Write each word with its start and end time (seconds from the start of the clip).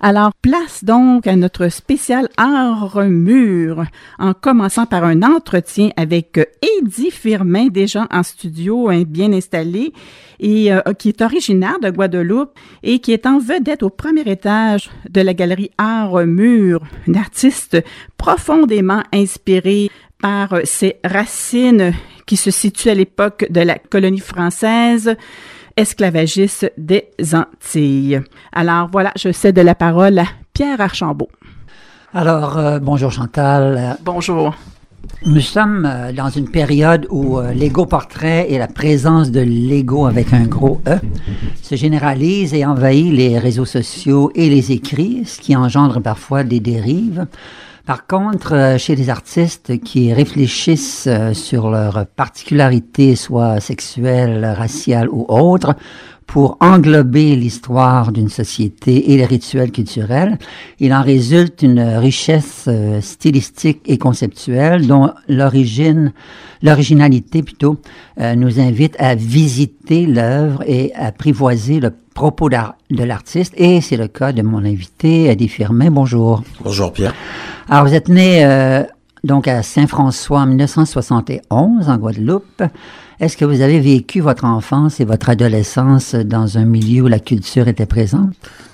Alors, 0.00 0.32
place 0.42 0.84
donc 0.84 1.26
à 1.26 1.34
notre 1.34 1.68
spécial 1.70 2.28
art 2.36 3.02
mur, 3.02 3.84
en 4.20 4.32
commençant 4.32 4.86
par 4.86 5.02
un 5.02 5.24
entretien 5.24 5.90
avec 5.96 6.38
Eddie 6.62 7.10
Firmin, 7.10 7.66
déjà 7.66 8.06
en 8.12 8.22
studio, 8.22 8.90
hein, 8.90 9.02
bien 9.04 9.32
installé, 9.32 9.92
et 10.38 10.72
euh, 10.72 10.80
qui 10.96 11.08
est 11.08 11.20
originaire 11.20 11.80
de 11.80 11.90
Guadeloupe 11.90 12.52
et 12.84 13.00
qui 13.00 13.12
est 13.12 13.26
en 13.26 13.40
vedette 13.40 13.82
au 13.82 13.90
premier 13.90 14.22
étage 14.22 14.88
de 15.10 15.20
la 15.20 15.34
galerie 15.34 15.72
Art 15.78 16.24
Mur, 16.26 16.80
un 17.08 17.14
artiste 17.14 17.82
profondément 18.16 19.02
inspiré 19.12 19.90
par 20.22 20.60
ses 20.62 20.96
racines 21.04 21.92
qui 22.24 22.36
se 22.36 22.52
situent 22.52 22.90
à 22.90 22.94
l'époque 22.94 23.46
de 23.50 23.62
la 23.62 23.78
colonie 23.78 24.20
française, 24.20 25.16
esclavagiste 25.78 26.72
des 26.76 27.08
Antilles. 27.32 28.20
Alors 28.52 28.88
voilà, 28.90 29.12
je 29.16 29.30
cède 29.30 29.58
la 29.58 29.76
parole 29.76 30.18
à 30.18 30.24
Pierre 30.52 30.80
Archambault. 30.80 31.30
Alors, 32.12 32.58
euh, 32.58 32.78
bonjour 32.80 33.12
Chantal. 33.12 33.96
Bonjour. 34.02 34.54
Nous 35.24 35.40
sommes 35.40 35.86
euh, 35.86 36.12
dans 36.12 36.30
une 36.30 36.50
période 36.50 37.06
où 37.10 37.38
euh, 37.38 37.52
l'ego 37.52 37.86
portrait 37.86 38.50
et 38.50 38.58
la 38.58 38.66
présence 38.66 39.30
de 39.30 39.40
l'ego 39.40 40.06
avec 40.06 40.32
un 40.32 40.46
gros 40.46 40.80
E 40.88 40.98
se 41.62 41.76
généralise 41.76 42.54
et 42.54 42.64
envahit 42.64 43.12
les 43.12 43.38
réseaux 43.38 43.64
sociaux 43.64 44.32
et 44.34 44.50
les 44.50 44.72
écrits, 44.72 45.22
ce 45.26 45.38
qui 45.38 45.54
engendre 45.54 46.00
parfois 46.00 46.42
des 46.42 46.60
dérives. 46.60 47.26
Par 47.88 48.06
contre, 48.06 48.54
euh, 48.54 48.76
chez 48.76 48.96
les 48.96 49.08
artistes 49.08 49.80
qui 49.80 50.12
réfléchissent 50.12 51.06
euh, 51.06 51.32
sur 51.32 51.70
leur 51.70 52.04
particularité, 52.04 53.16
soit 53.16 53.60
sexuelle, 53.60 54.44
raciale 54.44 55.08
ou 55.08 55.24
autre, 55.30 55.74
pour 56.28 56.56
englober 56.60 57.34
l'histoire 57.34 58.12
d'une 58.12 58.28
société 58.28 59.10
et 59.10 59.16
les 59.16 59.24
rituels 59.24 59.72
culturels, 59.72 60.38
il 60.78 60.94
en 60.94 61.02
résulte 61.02 61.62
une 61.62 61.80
richesse 61.80 62.66
euh, 62.68 63.00
stylistique 63.00 63.80
et 63.86 63.98
conceptuelle 63.98 64.86
dont 64.86 65.10
l'origine, 65.28 66.12
l'originalité 66.62 67.42
plutôt, 67.42 67.78
nous 68.36 68.58
invite 68.58 68.96
à 68.98 69.14
visiter 69.14 70.04
l'œuvre 70.04 70.62
et 70.66 70.92
à 70.94 71.06
apprivoiser 71.06 71.78
le 71.78 71.92
propos 72.18 72.48
de 72.48 73.04
l'artiste. 73.04 73.54
Et 73.56 73.80
c'est 73.80 73.96
le 73.96 74.08
cas 74.08 74.32
de 74.32 74.42
mon 74.42 74.64
invité, 74.64 75.26
Eddie 75.26 75.48
Firmin. 75.48 75.92
Bonjour. 75.92 76.42
Bonjour 76.64 76.92
Pierre. 76.92 77.14
Alors, 77.68 77.86
vous 77.86 77.94
êtes 77.94 78.08
né 78.08 78.44
euh, 78.44 78.82
donc 79.22 79.46
à 79.46 79.62
Saint-François 79.62 80.40
en 80.40 80.46
1971 80.46 81.88
en 81.88 81.96
Guadeloupe. 81.96 82.64
Est-ce 83.20 83.36
que 83.36 83.44
vous 83.44 83.60
avez 83.62 83.80
vécu 83.80 84.20
votre 84.20 84.44
enfance 84.44 85.00
et 85.00 85.04
votre 85.04 85.28
adolescence 85.28 86.14
dans 86.14 86.56
un 86.56 86.64
milieu 86.64 87.02
où 87.04 87.08
la 87.08 87.18
culture 87.18 87.66
était 87.66 87.86
présente? 87.86 88.32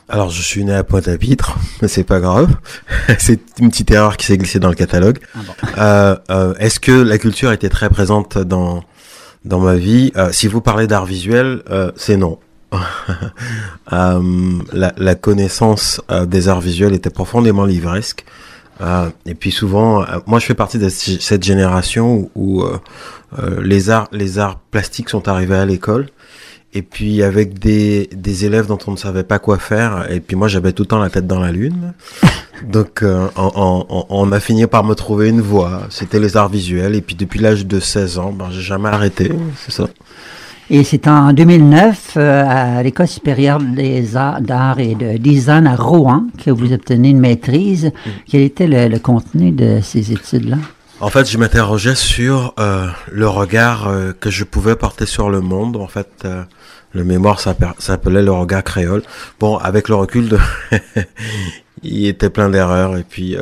Alors, 0.09 0.29
je 0.29 0.43
suis 0.43 0.65
né 0.65 0.75
à 0.75 0.85
Pointe-à-Pitre, 0.85 1.57
mais 1.81 1.89
c'est 1.89 2.05
pas 2.05 2.21
grave. 2.21 2.55
c'est 3.19 3.41
une 3.59 3.71
petite 3.71 3.91
erreur 3.91 4.19
qui 4.19 4.27
s'est 4.27 4.37
glissée 4.37 4.59
dans 4.59 4.69
le 4.69 4.75
catalogue. 4.75 5.19
Ah 5.35 5.39
bon. 5.47 5.55
euh, 5.79 6.17
euh, 6.31 6.55
Est-ce 6.59 6.79
que 6.79 6.93
la 6.93 7.17
culture 7.17 7.53
était 7.53 7.71
très 7.71 7.89
présente 7.89 8.37
dans 8.37 8.85
dans 9.47 9.61
ma 9.61 9.77
vie? 9.77 10.13
Euh, 10.17 10.29
Si 10.33 10.47
vous 10.47 10.61
parlez 10.61 10.87
d'art 10.87 11.07
visuel, 11.07 11.63
c'est 11.97 12.19
non. 12.19 12.39
la, 13.91 14.21
la, 14.97 15.15
connaissance 15.15 16.01
des 16.27 16.49
arts 16.49 16.61
visuels 16.61 16.93
était 16.93 17.11
profondément 17.11 17.65
livresque. 17.65 18.25
Euh, 18.81 19.09
et 19.27 19.35
puis 19.35 19.51
souvent, 19.51 20.03
euh, 20.03 20.19
moi 20.27 20.39
je 20.39 20.47
fais 20.47 20.55
partie 20.55 20.79
de 20.79 20.89
cette 20.89 21.43
génération 21.43 22.31
où, 22.35 22.63
euh, 22.63 22.79
euh, 23.39 23.61
les 23.63 23.91
arts, 23.91 24.09
les 24.13 24.39
arts 24.39 24.59
plastiques 24.71 25.11
sont 25.11 25.29
arrivés 25.29 25.57
à 25.57 25.65
l'école. 25.65 26.09
Et 26.77 26.83
puis 26.83 27.23
avec 27.23 27.61
des, 27.61 28.09
des 28.13 28.45
élèves 28.47 28.67
dont 28.67 28.79
on 28.89 28.93
ne 28.93 28.97
savait 28.97 29.23
pas 29.23 29.39
quoi 29.39 29.59
faire. 29.59 30.11
Et 30.11 30.19
puis 30.19 30.35
moi 30.35 30.49
j'avais 30.49 30.73
tout 30.73 30.83
le 30.83 30.89
temps 30.89 30.99
la 30.99 31.09
tête 31.09 31.27
dans 31.27 31.39
la 31.39 31.53
lune. 31.53 31.93
Donc 32.65 33.05
on, 33.05 33.31
on, 33.37 34.07
on, 34.09 34.33
a 34.33 34.41
fini 34.41 34.67
par 34.67 34.83
me 34.83 34.95
trouver 34.95 35.29
une 35.29 35.41
voie. 35.41 35.83
C'était 35.91 36.19
les 36.19 36.37
arts 36.37 36.49
visuels. 36.49 36.97
Et 36.97 37.01
puis 37.01 37.15
depuis 37.15 37.39
l'âge 37.39 37.65
de 37.67 37.79
16 37.79 38.19
ans, 38.19 38.33
ben, 38.33 38.49
j'ai 38.51 38.61
jamais 38.61 38.89
arrêté. 38.89 39.31
C'est 39.57 39.71
ça. 39.73 39.87
Et 40.71 40.83
c'est 40.83 41.09
en 41.09 41.33
2009, 41.33 42.15
euh, 42.17 42.45
à 42.47 42.83
l'École 42.83 43.07
supérieure 43.07 43.59
des 43.59 44.17
arts, 44.17 44.41
d'art 44.41 44.81
et 44.81 44.95
de 44.95 45.19
design 45.19 45.67
à 45.67 45.77
Rouen, 45.77 46.25
que 46.43 46.51
vous 46.51 46.73
obtenez 46.73 47.11
une 47.11 47.21
maîtrise. 47.21 47.93
Quel 48.29 48.41
était 48.41 48.67
le, 48.67 48.99
contenu 48.99 49.51
de 49.51 49.81
ces 49.83 50.13
études-là? 50.13 50.57
En 51.01 51.11
fait, 51.11 51.31
je 51.31 51.37
m'interrogeais 51.37 51.95
sur 51.95 52.55
euh, 52.59 52.87
le 53.13 53.29
regard 53.29 53.89
euh, 53.89 54.13
que 54.19 54.31
je 54.31 54.45
pouvais 54.45 54.75
porter 54.75 55.05
sur 55.05 55.29
le 55.29 55.43
monde. 55.43 55.77
En 55.77 55.89
fait, 55.89 56.09
euh, 56.25 56.45
le 56.93 57.05
mémoire 57.05 57.41
s'appelait 57.41 58.23
le 58.23 58.33
regard 58.33 58.65
créole. 58.65 59.03
Bon, 59.39 59.59
avec 59.59 59.91
le 59.91 59.97
recul, 59.97 60.39
il 61.83 62.07
était 62.07 62.31
plein 62.31 62.49
d'erreurs. 62.49 62.97
Et 62.97 63.03
puis, 63.03 63.37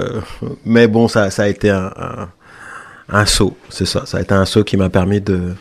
mais 0.64 0.88
bon, 0.88 1.06
ça, 1.06 1.28
a 1.36 1.48
été 1.48 1.70
un 1.70 3.26
saut. 3.26 3.56
C'est 3.68 3.86
ça. 3.86 4.06
Ça 4.06 4.18
a 4.18 4.22
été 4.22 4.34
un 4.34 4.46
saut 4.46 4.64
qui 4.64 4.76
m'a 4.76 4.88
permis 4.88 5.20
de 5.20 5.54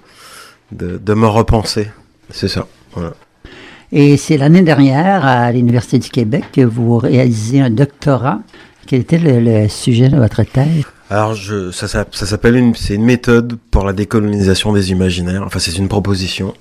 de, 0.72 1.14
me 1.14 1.28
repenser. 1.28 1.90
C'est 2.30 2.48
ça. 2.48 2.68
Et 3.92 4.18
c'est 4.18 4.38
l'année 4.38 4.62
dernière, 4.62 5.26
à 5.26 5.52
l'Université 5.52 6.00
du 6.00 6.10
Québec, 6.10 6.46
que 6.54 6.62
vous 6.62 6.98
réalisez 6.98 7.60
un 7.60 7.70
doctorat. 7.70 8.40
Quel 8.88 9.02
était 9.02 9.18
le, 9.20 9.68
sujet 9.68 10.10
de 10.10 10.18
votre 10.18 10.44
thèse? 10.44 10.86
Alors, 11.10 11.36
je, 11.36 11.72
ça, 11.72 11.88
ça, 11.88 12.06
s'appelle 12.26 12.56
une, 12.56 12.74
c'est 12.74 12.96
une 12.96 13.04
méthode 13.04 13.58
pour 13.70 13.86
la 13.86 13.92
décolonisation 13.92 14.72
des 14.72 14.92
imaginaires. 14.92 15.44
Enfin, 15.46 15.60
c'est 15.60 15.78
une 15.78 15.90
proposition. 15.90 16.54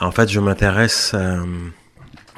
En 0.00 0.10
fait, 0.10 0.28
je 0.30 0.40
m'intéresse 0.40 1.12
euh, 1.14 1.44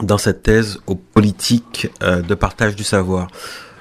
dans 0.03 0.19
cette 0.19 0.43
thèse 0.43 0.79
aux 0.87 0.97
politiques 0.97 1.89
euh, 2.03 2.21
de 2.23 2.35
partage 2.35 2.75
du 2.75 2.85
savoir. 2.85 3.29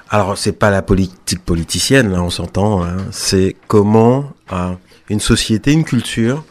Alors, 0.08 0.38
c'est 0.38 0.52
pas 0.52 0.70
la 0.70 0.82
politique 0.82 1.44
politicienne, 1.44 2.12
là, 2.12 2.22
on 2.22 2.30
s'entend. 2.30 2.84
Hein. 2.84 2.96
C'est 3.10 3.56
comment 3.66 4.32
euh, 4.52 4.72
une 5.08 5.20
société, 5.20 5.72
une 5.72 5.84
culture 5.84 6.44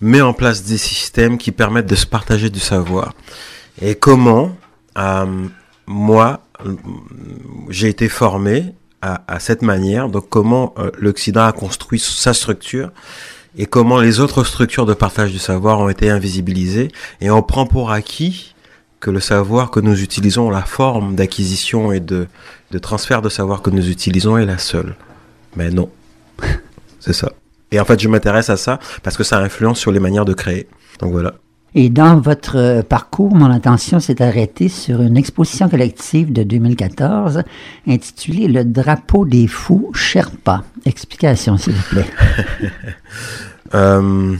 met 0.00 0.20
en 0.20 0.32
place 0.32 0.64
des 0.64 0.78
systèmes 0.78 1.38
qui 1.38 1.52
permettent 1.52 1.86
de 1.86 1.94
se 1.94 2.06
partager 2.06 2.50
du 2.50 2.60
savoir. 2.60 3.14
Et 3.80 3.94
comment, 3.94 4.56
euh, 4.98 5.46
moi, 5.86 6.40
j'ai 7.68 7.88
été 7.88 8.08
formé 8.08 8.74
à, 9.02 9.38
cette 9.38 9.62
manière, 9.62 10.08
donc 10.08 10.28
comment 10.28 10.74
euh, 10.78 10.90
l'Occident 10.98 11.44
a 11.44 11.52
construit 11.52 12.00
sa 12.00 12.34
structure 12.34 12.90
et 13.56 13.66
comment 13.66 14.00
les 14.00 14.18
autres 14.18 14.42
structures 14.42 14.84
de 14.84 14.94
partage 14.94 15.30
du 15.30 15.38
savoir 15.38 15.78
ont 15.78 15.88
été 15.88 16.10
invisibilisées 16.10 16.88
et 17.20 17.30
on 17.30 17.40
prend 17.40 17.66
pour 17.66 17.92
acquis 17.92 18.56
que 18.98 19.10
le 19.10 19.20
savoir 19.20 19.70
que 19.70 19.78
nous 19.78 20.02
utilisons, 20.02 20.50
la 20.50 20.62
forme 20.62 21.14
d'acquisition 21.14 21.92
et 21.92 22.00
de 22.00 22.26
transfert 22.82 23.22
de 23.22 23.28
savoir 23.28 23.62
que 23.62 23.70
nous 23.70 23.88
utilisons 23.90 24.38
est 24.38 24.46
la 24.46 24.58
seule. 24.58 24.96
Mais 25.54 25.70
non, 25.70 25.88
c'est 27.00 27.12
ça. 27.12 27.30
Et 27.72 27.80
en 27.80 27.84
fait, 27.84 28.00
je 28.00 28.08
m'intéresse 28.08 28.50
à 28.50 28.56
ça 28.56 28.78
parce 29.02 29.16
que 29.16 29.24
ça 29.24 29.38
influence 29.38 29.78
sur 29.78 29.90
les 29.90 30.00
manières 30.00 30.24
de 30.24 30.34
créer. 30.34 30.68
Donc 31.00 31.12
voilà. 31.12 31.34
Et 31.74 31.90
dans 31.90 32.18
votre 32.18 32.82
parcours, 32.88 33.34
mon 33.34 33.50
attention 33.50 34.00
s'est 34.00 34.22
arrêtée 34.22 34.70
sur 34.70 35.02
une 35.02 35.16
exposition 35.16 35.68
collective 35.68 36.32
de 36.32 36.42
2014 36.42 37.42
intitulée 37.86 38.48
Le 38.48 38.64
drapeau 38.64 39.26
des 39.26 39.46
fous 39.46 39.90
Sherpa. 39.92 40.64
Explication, 40.86 41.58
s'il 41.58 41.74
vous 41.74 41.82
plaît. 41.90 42.06
euh, 43.74 44.34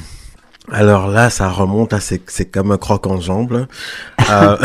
alors 0.73 1.09
là, 1.09 1.31
ça 1.31 1.49
remonte 1.49 1.93
à 1.93 2.01
c'est, 2.01 2.21
c'est 2.27 2.47
comme 2.47 2.73
un 2.73 2.77
croc 2.77 3.07
en 3.07 3.21
jambe. 3.21 3.67
Euh, 4.29 4.57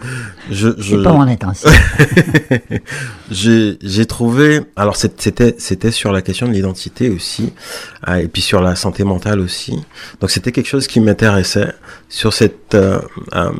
je, 0.50 0.70
je... 0.78 0.96
C'est 0.96 1.02
pas 1.02 1.12
mon 1.12 1.28
intention. 1.28 1.70
j'ai, 3.30 3.78
j'ai 3.82 4.06
trouvé. 4.06 4.62
Alors 4.76 4.96
c'était 4.96 5.54
c'était 5.58 5.90
sur 5.90 6.12
la 6.12 6.22
question 6.22 6.48
de 6.48 6.52
l'identité 6.52 7.10
aussi, 7.10 7.52
euh, 8.08 8.16
et 8.16 8.28
puis 8.28 8.40
sur 8.40 8.62
la 8.62 8.74
santé 8.74 9.04
mentale 9.04 9.40
aussi. 9.40 9.84
Donc 10.20 10.30
c'était 10.30 10.52
quelque 10.52 10.68
chose 10.68 10.86
qui 10.86 10.98
m'intéressait 11.00 11.74
sur 12.08 12.32
cette 12.32 12.74
euh, 12.74 13.00
euh, 13.34 13.50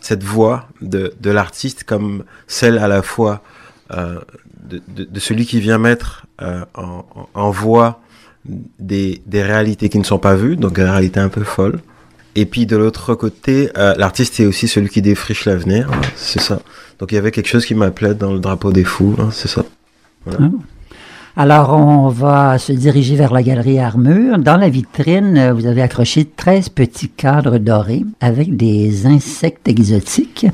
cette 0.00 0.22
voix 0.22 0.68
de 0.80 1.12
de 1.20 1.30
l'artiste 1.30 1.82
comme 1.82 2.22
celle 2.46 2.78
à 2.78 2.86
la 2.86 3.02
fois 3.02 3.42
de, 3.90 4.80
de, 4.88 5.04
de, 5.04 5.20
celui 5.20 5.44
qui 5.44 5.60
vient 5.60 5.76
mettre 5.76 6.24
en, 6.38 7.04
en 7.34 7.50
voix 7.50 8.00
des, 8.44 9.22
des 9.26 9.42
réalités 9.42 9.88
qui 9.88 9.98
ne 9.98 10.04
sont 10.04 10.18
pas 10.18 10.34
vues, 10.34 10.56
donc 10.56 10.74
des 10.74 10.84
réalités 10.84 11.20
un 11.20 11.28
peu 11.28 11.44
folles. 11.44 11.80
Et 12.34 12.46
puis 12.46 12.64
de 12.66 12.76
l'autre 12.76 13.14
côté, 13.14 13.70
euh, 13.76 13.94
l'artiste 13.98 14.40
est 14.40 14.46
aussi 14.46 14.66
celui 14.66 14.88
qui 14.88 15.02
défriche 15.02 15.44
l'avenir, 15.44 15.90
c'est 16.16 16.40
ça. 16.40 16.60
Donc 16.98 17.12
il 17.12 17.16
y 17.16 17.18
avait 17.18 17.30
quelque 17.30 17.48
chose 17.48 17.66
qui 17.66 17.74
m'appelait 17.74 18.14
dans 18.14 18.32
le 18.32 18.38
drapeau 18.38 18.72
des 18.72 18.84
fous, 18.84 19.16
hein, 19.18 19.28
c'est 19.32 19.48
ça. 19.48 19.64
Ah. 20.30 20.48
Alors, 21.34 21.72
on 21.72 22.08
va 22.08 22.58
se 22.58 22.72
diriger 22.72 23.16
vers 23.16 23.32
la 23.32 23.42
galerie 23.42 23.78
Armure. 23.78 24.38
Dans 24.38 24.58
la 24.58 24.68
vitrine, 24.68 25.52
vous 25.52 25.66
avez 25.66 25.80
accroché 25.80 26.26
13 26.26 26.68
petits 26.68 27.08
cadres 27.08 27.56
dorés 27.56 28.04
avec 28.20 28.54
des 28.54 29.06
insectes 29.06 29.66
exotiques. 29.66 30.46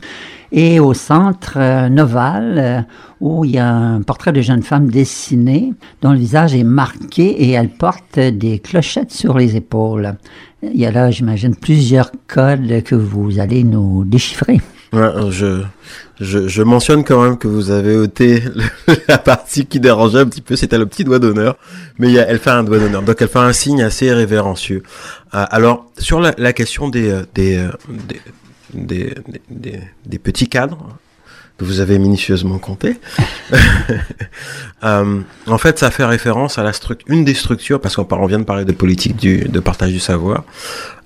Et 0.50 0.80
au 0.80 0.94
centre, 0.94 1.58
un 1.58 1.96
ovale 1.98 2.54
euh, 2.58 2.80
où 3.20 3.44
il 3.44 3.52
y 3.52 3.58
a 3.58 3.70
un 3.70 4.02
portrait 4.02 4.32
de 4.32 4.40
jeune 4.40 4.62
femme 4.62 4.90
dessinée 4.90 5.74
dont 6.00 6.12
le 6.12 6.18
visage 6.18 6.54
est 6.54 6.64
marqué 6.64 7.24
et 7.24 7.50
elle 7.52 7.68
porte 7.68 8.18
des 8.18 8.58
clochettes 8.58 9.12
sur 9.12 9.36
les 9.36 9.56
épaules. 9.56 10.14
Il 10.62 10.76
y 10.76 10.86
a 10.86 10.90
là, 10.90 11.10
j'imagine, 11.10 11.54
plusieurs 11.54 12.10
codes 12.26 12.82
que 12.82 12.94
vous 12.94 13.38
allez 13.38 13.62
nous 13.62 14.04
déchiffrer. 14.04 14.60
je, 14.92 15.62
je, 16.18 16.48
je, 16.48 16.62
mentionne 16.62 17.04
quand 17.04 17.22
même 17.22 17.36
que 17.36 17.46
vous 17.46 17.70
avez 17.70 17.94
ôté 17.94 18.42
la 19.08 19.18
partie 19.18 19.66
qui 19.66 19.80
dérangeait 19.80 20.20
un 20.20 20.26
petit 20.26 20.40
peu, 20.40 20.56
c'était 20.56 20.78
le 20.78 20.86
petit 20.86 21.04
doigt 21.04 21.18
d'honneur, 21.18 21.56
mais 21.98 22.12
elle 22.14 22.38
fait 22.38 22.50
un 22.50 22.64
doigt 22.64 22.78
d'honneur, 22.78 23.02
donc 23.02 23.20
elle 23.20 23.28
fait 23.28 23.38
un 23.38 23.52
signe 23.52 23.82
assez 23.82 24.10
révérencieux. 24.10 24.82
Euh, 25.34 25.44
alors 25.50 25.86
sur 25.98 26.20
la, 26.20 26.52
question 26.54 26.88
des, 26.88 27.10
euh, 27.10 27.22
des, 27.34 27.68
des, 28.74 29.14
des, 29.50 29.80
des, 30.06 30.18
petits 30.18 30.48
cadres 30.48 30.98
que 31.56 31.64
vous 31.64 31.80
avez 31.80 31.98
minutieusement 31.98 32.58
compté, 32.58 32.98
euh, 34.84 35.20
en 35.46 35.58
fait 35.58 35.78
ça 35.78 35.90
fait 35.90 36.04
référence 36.04 36.58
à 36.58 36.62
la 36.62 36.72
structure, 36.72 37.06
une 37.12 37.24
des 37.24 37.34
structures, 37.34 37.80
parce 37.80 37.96
qu'on 37.96 38.26
vient 38.26 38.38
de 38.38 38.44
parler 38.44 38.64
de 38.64 38.72
politique 38.72 39.16
du, 39.16 39.38
de 39.40 39.60
partage 39.60 39.92
du 39.92 40.00
savoir, 40.00 40.44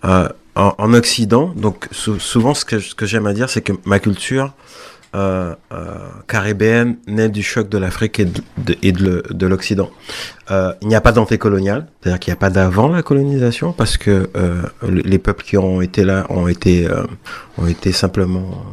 euh, 0.04 0.28
en, 0.54 0.74
en, 0.76 0.92
Occident, 0.92 1.52
donc 1.56 1.88
souvent 1.92 2.52
ce 2.52 2.64
que, 2.64 2.78
ce 2.80 2.94
que 2.94 3.06
j'aime 3.06 3.26
à 3.26 3.32
dire, 3.32 3.48
c'est 3.48 3.62
que 3.62 3.72
ma 3.86 3.98
culture 3.98 4.52
euh, 5.14 5.54
euh, 5.72 5.96
caribéenne 6.26 6.96
du 7.06 7.42
choc 7.42 7.68
de 7.68 7.78
l'Afrique 7.78 8.20
et 8.20 8.24
de, 8.24 8.76
et 8.82 8.92
de, 8.92 9.46
l'Occident. 9.46 9.90
Euh, 10.50 10.72
il 10.82 10.88
n'y 10.88 10.94
a 10.94 11.00
pas 11.00 11.12
d'antécolonial, 11.12 11.86
c'est-à-dire 12.00 12.20
qu'il 12.20 12.30
n'y 12.30 12.36
a 12.36 12.40
pas 12.40 12.50
d'avant 12.50 12.88
la 12.88 13.02
colonisation, 13.02 13.72
parce 13.72 13.96
que 13.96 14.30
euh, 14.36 14.62
les 14.82 15.18
peuples 15.18 15.44
qui 15.44 15.56
ont 15.58 15.80
été 15.80 16.04
là 16.04 16.26
ont 16.30 16.48
été 16.48 16.88
ont 17.58 17.66
été 17.66 17.92
simplement 17.92 18.64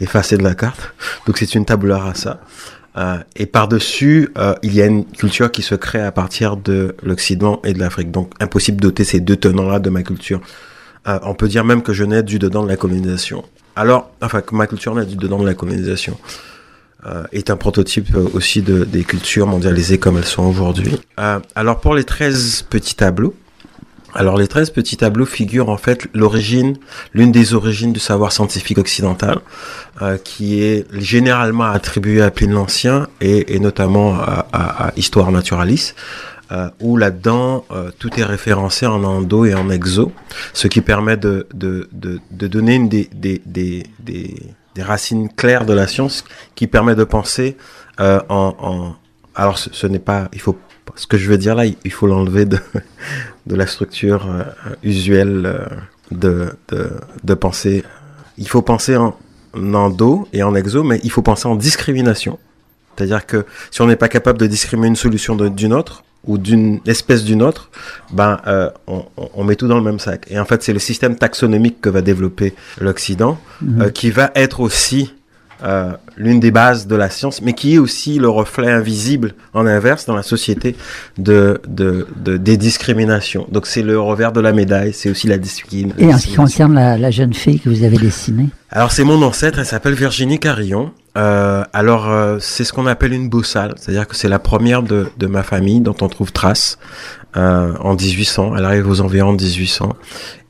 effacés 0.00 0.36
de 0.36 0.42
la 0.42 0.54
carte. 0.54 0.94
Donc 1.26 1.38
c'est 1.38 1.54
une 1.54 1.64
tabula 1.64 1.98
rasa. 1.98 2.40
Euh, 2.96 3.18
et 3.36 3.46
par-dessus, 3.46 4.28
euh, 4.36 4.54
il 4.62 4.74
y 4.74 4.82
a 4.82 4.86
une 4.86 5.06
culture 5.06 5.50
qui 5.50 5.62
se 5.62 5.74
crée 5.74 6.02
à 6.02 6.12
partir 6.12 6.56
de 6.56 6.94
l'Occident 7.02 7.60
et 7.64 7.72
de 7.72 7.78
l'Afrique. 7.78 8.10
Donc 8.10 8.32
impossible 8.40 8.80
d'ôter 8.80 9.04
ces 9.04 9.20
deux 9.20 9.36
tenants-là 9.36 9.78
de 9.78 9.90
ma 9.90 10.02
culture. 10.02 10.40
Euh, 11.08 11.18
on 11.22 11.34
peut 11.34 11.48
dire 11.48 11.64
même 11.64 11.82
que 11.82 11.92
je 11.92 12.04
nais 12.04 12.22
du 12.22 12.38
dedans 12.38 12.62
de 12.62 12.68
la 12.68 12.76
colonisation. 12.76 13.44
Alors, 13.74 14.10
enfin, 14.20 14.40
que 14.40 14.54
ma 14.54 14.66
culture 14.66 14.94
naît 14.94 15.06
du 15.06 15.16
dedans 15.16 15.38
de 15.38 15.46
la 15.46 15.54
colonisation. 15.54 16.16
Euh, 17.04 17.24
est 17.32 17.50
un 17.50 17.56
prototype 17.56 18.14
euh, 18.14 18.28
aussi 18.32 18.62
de, 18.62 18.84
des 18.84 19.02
cultures 19.02 19.48
mondialisées 19.48 19.98
comme 19.98 20.18
elles 20.18 20.24
sont 20.24 20.44
aujourd'hui. 20.44 21.00
Euh, 21.18 21.40
alors 21.56 21.80
pour 21.80 21.96
les 21.96 22.04
13 22.04 22.66
petits 22.70 22.94
tableaux, 22.94 23.34
alors 24.14 24.36
les 24.36 24.46
13 24.46 24.70
petits 24.70 24.96
tableaux 24.96 25.26
figurent 25.26 25.68
en 25.68 25.76
fait 25.76 26.06
l'origine, 26.14 26.76
l'une 27.12 27.32
des 27.32 27.54
origines 27.54 27.92
du 27.92 27.98
savoir 27.98 28.30
scientifique 28.30 28.78
occidental, 28.78 29.40
euh, 30.00 30.16
qui 30.16 30.62
est 30.62 30.86
généralement 30.96 31.64
attribuée 31.64 32.22
à 32.22 32.30
Pline 32.30 32.52
l'Ancien 32.52 33.08
et, 33.20 33.56
et, 33.56 33.58
notamment 33.58 34.14
à, 34.14 34.46
à, 34.52 34.86
à 34.86 34.92
Histoire 34.96 35.32
Naturalis 35.32 35.94
euh, 36.52 36.68
où 36.80 36.98
là-dedans 36.98 37.64
euh, 37.70 37.90
tout 37.98 38.10
est 38.20 38.24
référencé 38.24 38.84
en 38.84 39.02
endo 39.04 39.46
et 39.46 39.54
en 39.54 39.70
exo, 39.70 40.12
ce 40.52 40.68
qui 40.68 40.82
permet 40.82 41.16
de, 41.16 41.46
de, 41.54 41.88
de, 41.92 42.46
donner 42.46 42.74
une 42.74 42.90
des, 42.90 43.08
des, 43.14 43.40
des, 43.46 43.84
des, 44.00 44.82
racines 44.82 45.30
claires 45.30 45.64
de 45.64 45.72
la 45.72 45.86
science, 45.86 46.24
qui 46.54 46.66
permet 46.66 46.94
de 46.94 47.04
penser 47.04 47.56
euh, 48.00 48.20
en, 48.28 48.94
Alors 49.34 49.56
ce, 49.56 49.86
n'est 49.86 49.98
pas... 49.98 50.28
Il 50.34 50.40
faut 50.40 50.58
ce 50.94 51.06
que 51.06 51.16
je 51.16 51.30
veux 51.30 51.38
dire 51.38 51.54
là, 51.54 51.64
il 51.64 51.92
faut 51.92 52.06
l'enlever 52.06 52.44
de, 52.44 52.58
de 53.46 53.54
la 53.56 53.66
structure 53.66 54.28
usuelle 54.82 55.58
de, 56.10 56.50
de, 56.68 56.90
de 57.24 57.34
penser. 57.34 57.82
Il 58.36 58.48
faut 58.48 58.60
penser 58.60 58.96
en, 58.98 59.16
en 59.56 59.74
endo 59.74 60.28
et 60.34 60.42
en 60.42 60.54
exo, 60.54 60.82
mais 60.82 61.00
il 61.02 61.10
faut 61.10 61.22
penser 61.22 61.46
en 61.46 61.56
discrimination. 61.56 62.38
C'est-à-dire 62.96 63.26
que 63.26 63.44
si 63.70 63.80
on 63.80 63.86
n'est 63.86 63.96
pas 63.96 64.08
capable 64.08 64.38
de 64.38 64.46
discriminer 64.46 64.88
une 64.88 64.96
solution 64.96 65.34
d'une 65.36 65.72
autre, 65.72 66.04
ou 66.24 66.38
d'une 66.38 66.80
espèce 66.86 67.24
d'une 67.24 67.42
autre, 67.42 67.70
ben 68.12 68.40
euh, 68.46 68.70
on, 68.86 69.04
on, 69.16 69.44
met 69.44 69.56
tout 69.56 69.66
dans 69.66 69.76
le 69.76 69.82
même 69.82 69.98
sac. 69.98 70.26
Et 70.30 70.38
en 70.38 70.44
fait, 70.44 70.62
c'est 70.62 70.72
le 70.72 70.78
système 70.78 71.16
taxonomique 71.16 71.80
que 71.80 71.88
va 71.88 72.00
développer 72.00 72.54
l'Occident, 72.80 73.38
mmh. 73.60 73.82
euh, 73.82 73.90
qui 73.90 74.10
va 74.10 74.30
être 74.36 74.60
aussi 74.60 75.14
euh, 75.64 75.92
l'une 76.16 76.40
des 76.40 76.50
bases 76.50 76.86
de 76.86 76.96
la 76.96 77.08
science, 77.08 77.40
mais 77.40 77.52
qui 77.52 77.74
est 77.74 77.78
aussi 77.78 78.18
le 78.18 78.28
reflet 78.28 78.70
invisible, 78.70 79.34
en 79.54 79.66
inverse, 79.66 80.06
dans 80.06 80.16
la 80.16 80.22
société 80.22 80.76
de, 81.18 81.60
de, 81.68 82.06
de 82.16 82.36
des 82.36 82.56
discriminations. 82.56 83.46
Donc 83.50 83.66
c'est 83.66 83.82
le 83.82 83.98
revers 83.98 84.32
de 84.32 84.40
la 84.40 84.52
médaille, 84.52 84.92
c'est 84.92 85.10
aussi 85.10 85.28
la 85.28 85.38
discipline. 85.38 85.92
Et 85.98 86.12
en 86.12 86.18
ce 86.18 86.26
qui 86.26 86.34
concerne 86.34 86.74
la, 86.74 86.98
la, 86.98 87.10
jeune 87.10 87.32
fille 87.34 87.60
que 87.60 87.68
vous 87.68 87.84
avez 87.84 87.96
dessinée? 87.96 88.48
Alors 88.70 88.90
c'est 88.90 89.04
mon 89.04 89.22
ancêtre, 89.22 89.60
elle 89.60 89.66
s'appelle 89.66 89.94
Virginie 89.94 90.40
Carillon. 90.40 90.92
Euh, 91.18 91.64
alors 91.74 92.08
euh, 92.08 92.38
c'est 92.40 92.64
ce 92.64 92.72
qu'on 92.72 92.86
appelle 92.86 93.12
une 93.12 93.28
bossale, 93.28 93.74
c'est-à-dire 93.76 94.08
que 94.08 94.16
c'est 94.16 94.28
la 94.28 94.38
première 94.38 94.82
de, 94.82 95.08
de 95.18 95.26
ma 95.26 95.42
famille 95.42 95.80
dont 95.80 95.96
on 96.00 96.08
trouve 96.08 96.32
trace 96.32 96.78
euh, 97.36 97.74
en 97.80 97.94
1800. 97.94 98.56
Elle 98.56 98.64
arrive 98.64 98.88
aux 98.88 99.00
environs 99.00 99.34
de 99.34 99.42
1800 99.42 99.94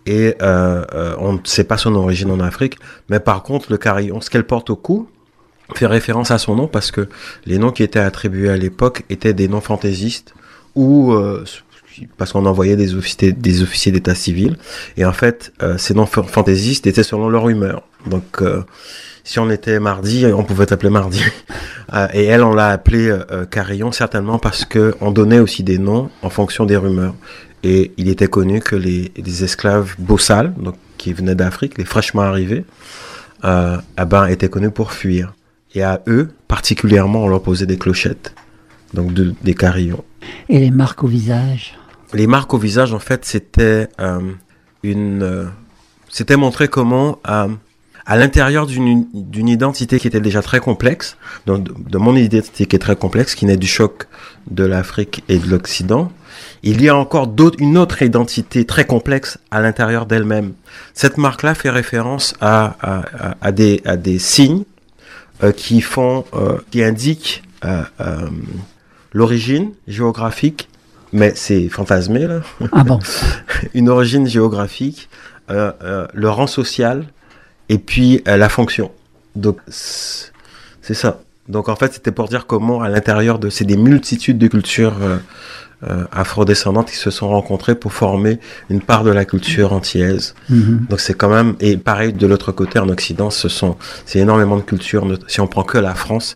et 0.06 0.34
euh, 0.42 0.84
euh, 0.94 1.14
on 1.18 1.34
ne 1.34 1.38
sait 1.44 1.64
pas 1.64 1.76
son 1.78 1.94
origine 1.94 2.30
en 2.30 2.40
Afrique, 2.40 2.76
mais 3.08 3.20
par 3.20 3.42
contre 3.42 3.70
le 3.70 3.78
carillon, 3.78 4.20
ce 4.20 4.30
qu'elle 4.30 4.44
porte 4.44 4.70
au 4.70 4.76
cou, 4.76 5.08
fait 5.74 5.86
référence 5.86 6.30
à 6.30 6.38
son 6.38 6.54
nom 6.54 6.66
parce 6.66 6.90
que 6.90 7.08
les 7.46 7.58
noms 7.58 7.70
qui 7.70 7.82
étaient 7.82 8.00
attribués 8.00 8.50
à 8.50 8.56
l'époque 8.56 9.04
étaient 9.10 9.32
des 9.32 9.48
noms 9.48 9.60
fantaisistes 9.60 10.34
ou 10.74 11.14
parce 12.16 12.32
qu'on 12.32 12.46
envoyait 12.46 12.76
des 12.76 12.94
officiers 12.94 13.32
des 13.32 13.62
officiers 13.62 13.92
d'état 13.92 14.14
civil 14.14 14.56
et 14.96 15.06
en 15.06 15.12
fait 15.12 15.52
ces 15.78 15.94
noms 15.94 16.04
fantaisistes 16.04 16.86
étaient 16.86 17.02
selon 17.02 17.28
leur 17.30 17.48
humeur. 17.48 17.84
Donc 18.06 18.42
euh, 18.42 18.62
si 19.24 19.38
on 19.38 19.50
était 19.50 19.80
mardi, 19.80 20.26
on 20.26 20.44
pouvait 20.44 20.66
t'appeler 20.66 20.90
mardi. 20.90 21.22
et 22.12 22.24
elle, 22.24 22.42
on 22.42 22.54
l'a 22.54 22.68
appelé 22.68 23.16
Carillon 23.50 23.92
certainement 23.92 24.38
parce 24.38 24.64
que 24.64 24.94
on 25.00 25.10
donnait 25.10 25.38
aussi 25.38 25.62
des 25.62 25.78
noms 25.78 26.10
en 26.22 26.30
fonction 26.30 26.64
des 26.64 26.76
rumeurs. 26.76 27.14
Et 27.62 27.92
il 27.96 28.08
était 28.08 28.26
connu 28.26 28.60
que 28.60 28.74
les, 28.74 29.12
les 29.16 29.44
esclaves 29.44 29.94
bossales, 29.98 30.52
donc 30.54 30.74
qui 30.98 31.12
venaient 31.12 31.34
d'Afrique, 31.34 31.78
les 31.78 31.84
fraîchement 31.84 32.22
arrivés, 32.22 32.64
euh, 33.44 33.76
eh 34.00 34.04
ben, 34.04 34.26
étaient 34.26 34.48
connus 34.48 34.70
pour 34.70 34.92
fuir. 34.92 35.34
Et 35.74 35.82
à 35.82 36.00
eux, 36.06 36.30
particulièrement, 36.48 37.24
on 37.24 37.28
leur 37.28 37.42
posait 37.42 37.66
des 37.66 37.78
clochettes, 37.78 38.34
donc 38.94 39.12
de, 39.12 39.34
des 39.42 39.54
carillons. 39.54 40.04
Et 40.48 40.58
les 40.58 40.70
marques 40.70 41.02
au 41.02 41.08
visage? 41.08 41.74
Les 42.12 42.26
marques 42.26 42.52
au 42.54 42.58
visage, 42.58 42.92
en 42.92 42.98
fait, 42.98 43.24
c'était 43.24 43.88
euh, 44.00 44.20
une, 44.82 45.22
euh, 45.22 45.46
c'était 46.08 46.36
montrer 46.36 46.68
comment, 46.68 47.18
euh, 47.28 47.48
à 48.06 48.16
l'intérieur 48.16 48.66
d'une 48.66 49.48
identité 49.48 49.98
qui 49.98 50.08
était 50.08 50.20
déjà 50.20 50.42
très 50.42 50.60
complexe, 50.60 51.16
donc 51.46 51.64
de, 51.64 51.74
de 51.90 51.98
mon 51.98 52.16
identité 52.16 52.66
qui 52.66 52.76
est 52.76 52.80
très 52.80 52.96
complexe, 52.96 53.34
qui 53.34 53.46
naît 53.46 53.56
du 53.56 53.66
choc 53.66 54.06
de 54.50 54.64
l'Afrique 54.64 55.22
et 55.28 55.38
de 55.38 55.48
l'Occident, 55.48 56.10
il 56.62 56.82
y 56.82 56.88
a 56.88 56.96
encore 56.96 57.32
une 57.58 57.78
autre 57.78 58.02
identité 58.02 58.64
très 58.64 58.84
complexe 58.84 59.38
à 59.50 59.60
l'intérieur 59.60 60.06
d'elle-même. 60.06 60.52
Cette 60.94 61.18
marque-là 61.18 61.54
fait 61.54 61.70
référence 61.70 62.34
à, 62.40 62.76
à, 62.80 63.36
à, 63.40 63.52
des, 63.52 63.82
à 63.84 63.96
des 63.96 64.18
signes 64.18 64.64
euh, 65.42 65.52
qui 65.52 65.80
font, 65.80 66.24
euh, 66.34 66.58
qui 66.70 66.82
indiquent 66.82 67.42
euh, 67.64 67.82
l'origine 69.12 69.72
géographique, 69.88 70.68
mais 71.12 71.32
c'est 71.34 71.68
fantasmé 71.68 72.26
là. 72.26 72.40
Ah 72.72 72.84
bon. 72.84 73.00
une 73.74 73.88
origine 73.88 74.26
géographique, 74.26 75.08
le 75.48 76.28
rang 76.28 76.46
social 76.46 77.04
et 77.72 77.78
puis 77.78 78.22
la 78.26 78.50
fonction. 78.50 78.90
Donc 79.34 79.56
c'est 79.68 80.94
ça. 81.02 81.20
Donc 81.48 81.68
en 81.68 81.76
fait, 81.76 81.94
c'était 81.94 82.12
pour 82.12 82.28
dire 82.28 82.46
comment 82.46 82.82
à 82.82 82.88
l'intérieur 82.88 83.38
de 83.38 83.48
c'est 83.48 83.64
des 83.64 83.78
multitudes 83.78 84.38
de 84.38 84.46
cultures 84.46 84.96
euh, 85.00 85.16
euh, 85.88 86.04
afrodescendantes 86.12 86.90
qui 86.90 86.96
se 86.96 87.10
sont 87.10 87.28
rencontrées 87.28 87.74
pour 87.74 87.92
former 87.92 88.38
une 88.68 88.82
part 88.82 89.04
de 89.04 89.10
la 89.10 89.24
culture 89.24 89.72
antillaise. 89.72 90.34
Mm 90.50 90.60
-hmm. 90.60 90.88
Donc 90.90 91.00
c'est 91.00 91.16
quand 91.20 91.32
même 91.38 91.50
et 91.66 91.72
pareil 91.90 92.12
de 92.22 92.26
l'autre 92.30 92.52
côté 92.60 92.76
en 92.84 92.88
Occident, 92.96 93.30
ce 93.30 93.48
sont 93.58 93.72
c'est 94.08 94.20
énormément 94.26 94.58
de 94.62 94.66
cultures. 94.72 95.04
Si 95.32 95.38
on 95.40 95.48
prend 95.54 95.64
que 95.72 95.78
la 95.78 95.94
France, 96.04 96.28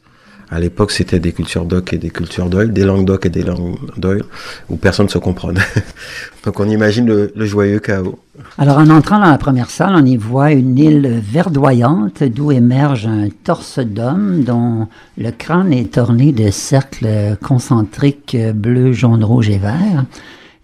à 0.50 0.60
l'époque, 0.60 0.92
c'était 0.92 1.18
des 1.18 1.32
cultures 1.32 1.64
d'oc 1.64 1.92
et 1.92 1.98
des 1.98 2.10
cultures 2.10 2.48
d'oil, 2.48 2.72
des 2.72 2.84
langues 2.84 3.04
d'oc 3.04 3.26
et 3.26 3.30
des 3.30 3.42
langues 3.42 3.76
d'oil, 3.96 4.22
où 4.68 4.76
personne 4.76 5.06
ne 5.06 5.10
se 5.10 5.18
comprenait. 5.18 5.60
Donc 6.44 6.60
on 6.60 6.68
imagine 6.68 7.06
le, 7.06 7.32
le, 7.34 7.46
joyeux 7.46 7.80
chaos. 7.80 8.18
Alors 8.56 8.78
en 8.78 8.88
entrant 8.90 9.18
dans 9.18 9.30
la 9.30 9.38
première 9.38 9.70
salle, 9.70 9.94
on 9.96 10.04
y 10.04 10.16
voit 10.16 10.52
une 10.52 10.78
île 10.78 11.20
verdoyante 11.20 12.22
d'où 12.22 12.52
émerge 12.52 13.06
un 13.06 13.28
torse 13.42 13.80
d'homme 13.80 14.44
dont 14.44 14.86
le 15.18 15.30
crâne 15.32 15.72
est 15.72 15.98
orné 15.98 16.30
de 16.30 16.50
cercles 16.50 17.36
concentriques 17.42 18.36
bleu, 18.54 18.92
jaune, 18.92 19.24
rouge 19.24 19.48
et 19.48 19.58
vert. 19.58 20.04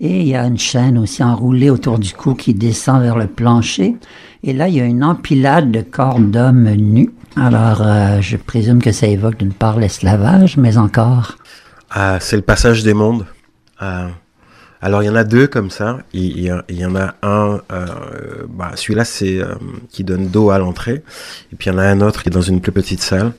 Et 0.00 0.20
il 0.20 0.28
y 0.28 0.34
a 0.34 0.46
une 0.46 0.58
chaîne 0.58 0.98
aussi 0.98 1.22
enroulée 1.22 1.70
autour 1.70 1.98
du 1.98 2.12
cou 2.12 2.34
qui 2.34 2.54
descend 2.54 3.02
vers 3.02 3.16
le 3.16 3.28
plancher. 3.28 3.96
Et 4.42 4.52
là, 4.52 4.68
il 4.68 4.74
y 4.74 4.80
a 4.80 4.84
une 4.84 5.04
empilade 5.04 5.70
de 5.70 5.80
corps 5.80 6.18
d'hommes 6.18 6.70
nus. 6.74 7.10
Alors, 7.36 7.80
euh, 7.82 8.20
je 8.20 8.36
présume 8.36 8.82
que 8.82 8.92
ça 8.92 9.06
évoque 9.06 9.38
d'une 9.38 9.52
part 9.52 9.78
l'esclavage, 9.78 10.56
mais 10.56 10.76
encore. 10.76 11.38
Ah, 11.90 12.18
c'est 12.20 12.36
le 12.36 12.42
passage 12.42 12.82
des 12.82 12.94
mondes. 12.94 13.26
Euh, 13.82 14.08
alors, 14.80 15.02
il 15.02 15.06
y 15.06 15.10
en 15.10 15.14
a 15.14 15.24
deux 15.24 15.46
comme 15.46 15.70
ça. 15.70 15.98
Il, 16.12 16.36
il, 16.38 16.62
il 16.68 16.76
y 16.76 16.84
en 16.84 16.96
a 16.96 17.14
un, 17.22 17.60
euh, 17.72 17.86
bah, 18.48 18.72
celui-là, 18.74 19.04
c'est 19.04 19.38
euh, 19.40 19.54
qui 19.90 20.02
donne 20.02 20.28
dos 20.28 20.50
à 20.50 20.58
l'entrée. 20.58 21.02
Et 21.52 21.56
puis, 21.56 21.68
il 21.68 21.72
y 21.72 21.76
en 21.76 21.78
a 21.78 21.84
un 21.84 22.00
autre 22.00 22.22
qui 22.22 22.28
est 22.28 22.32
dans 22.32 22.40
une 22.40 22.60
plus 22.60 22.72
petite 22.72 23.00
salle. 23.00 23.32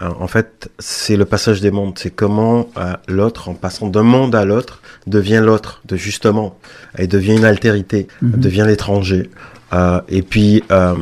En 0.00 0.26
fait, 0.26 0.70
c'est 0.78 1.16
le 1.16 1.24
passage 1.24 1.62
des 1.62 1.70
mondes. 1.70 1.98
C'est 1.98 2.10
comment 2.10 2.68
l'autre, 3.08 3.48
en 3.48 3.54
passant 3.54 3.88
d'un 3.88 4.02
monde 4.02 4.34
à 4.34 4.44
l'autre, 4.44 4.82
devient 5.06 5.40
l'autre, 5.42 5.80
de 5.86 5.96
justement. 5.96 6.58
Et 6.98 7.06
devient 7.06 7.34
une 7.36 7.46
altérité, 7.46 8.06
mm 8.20 8.30
-hmm. 8.30 8.38
devient 8.38 8.64
l'étranger. 8.66 9.30
Euh, 9.72 10.00
et 10.08 10.22
puis 10.22 10.62
euh, 10.70 10.94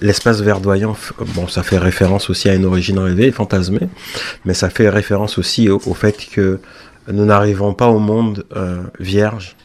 l'espace 0.00 0.40
verdoyant, 0.40 0.96
bon, 1.34 1.48
ça 1.48 1.62
fait 1.62 1.78
référence 1.78 2.30
aussi 2.30 2.48
à 2.48 2.54
une 2.54 2.64
origine 2.64 2.98
rêvée, 2.98 3.32
fantasmée, 3.32 3.88
mais 4.44 4.54
ça 4.54 4.70
fait 4.70 4.88
référence 4.88 5.38
aussi 5.38 5.68
au, 5.68 5.94
fait 5.94 6.28
que 6.32 6.60
nous 7.10 7.24
n'arrivons 7.24 7.74
pas 7.74 7.88
au 7.88 7.98
monde 7.98 8.44
euh, 8.54 8.82
vierge, 9.00 9.56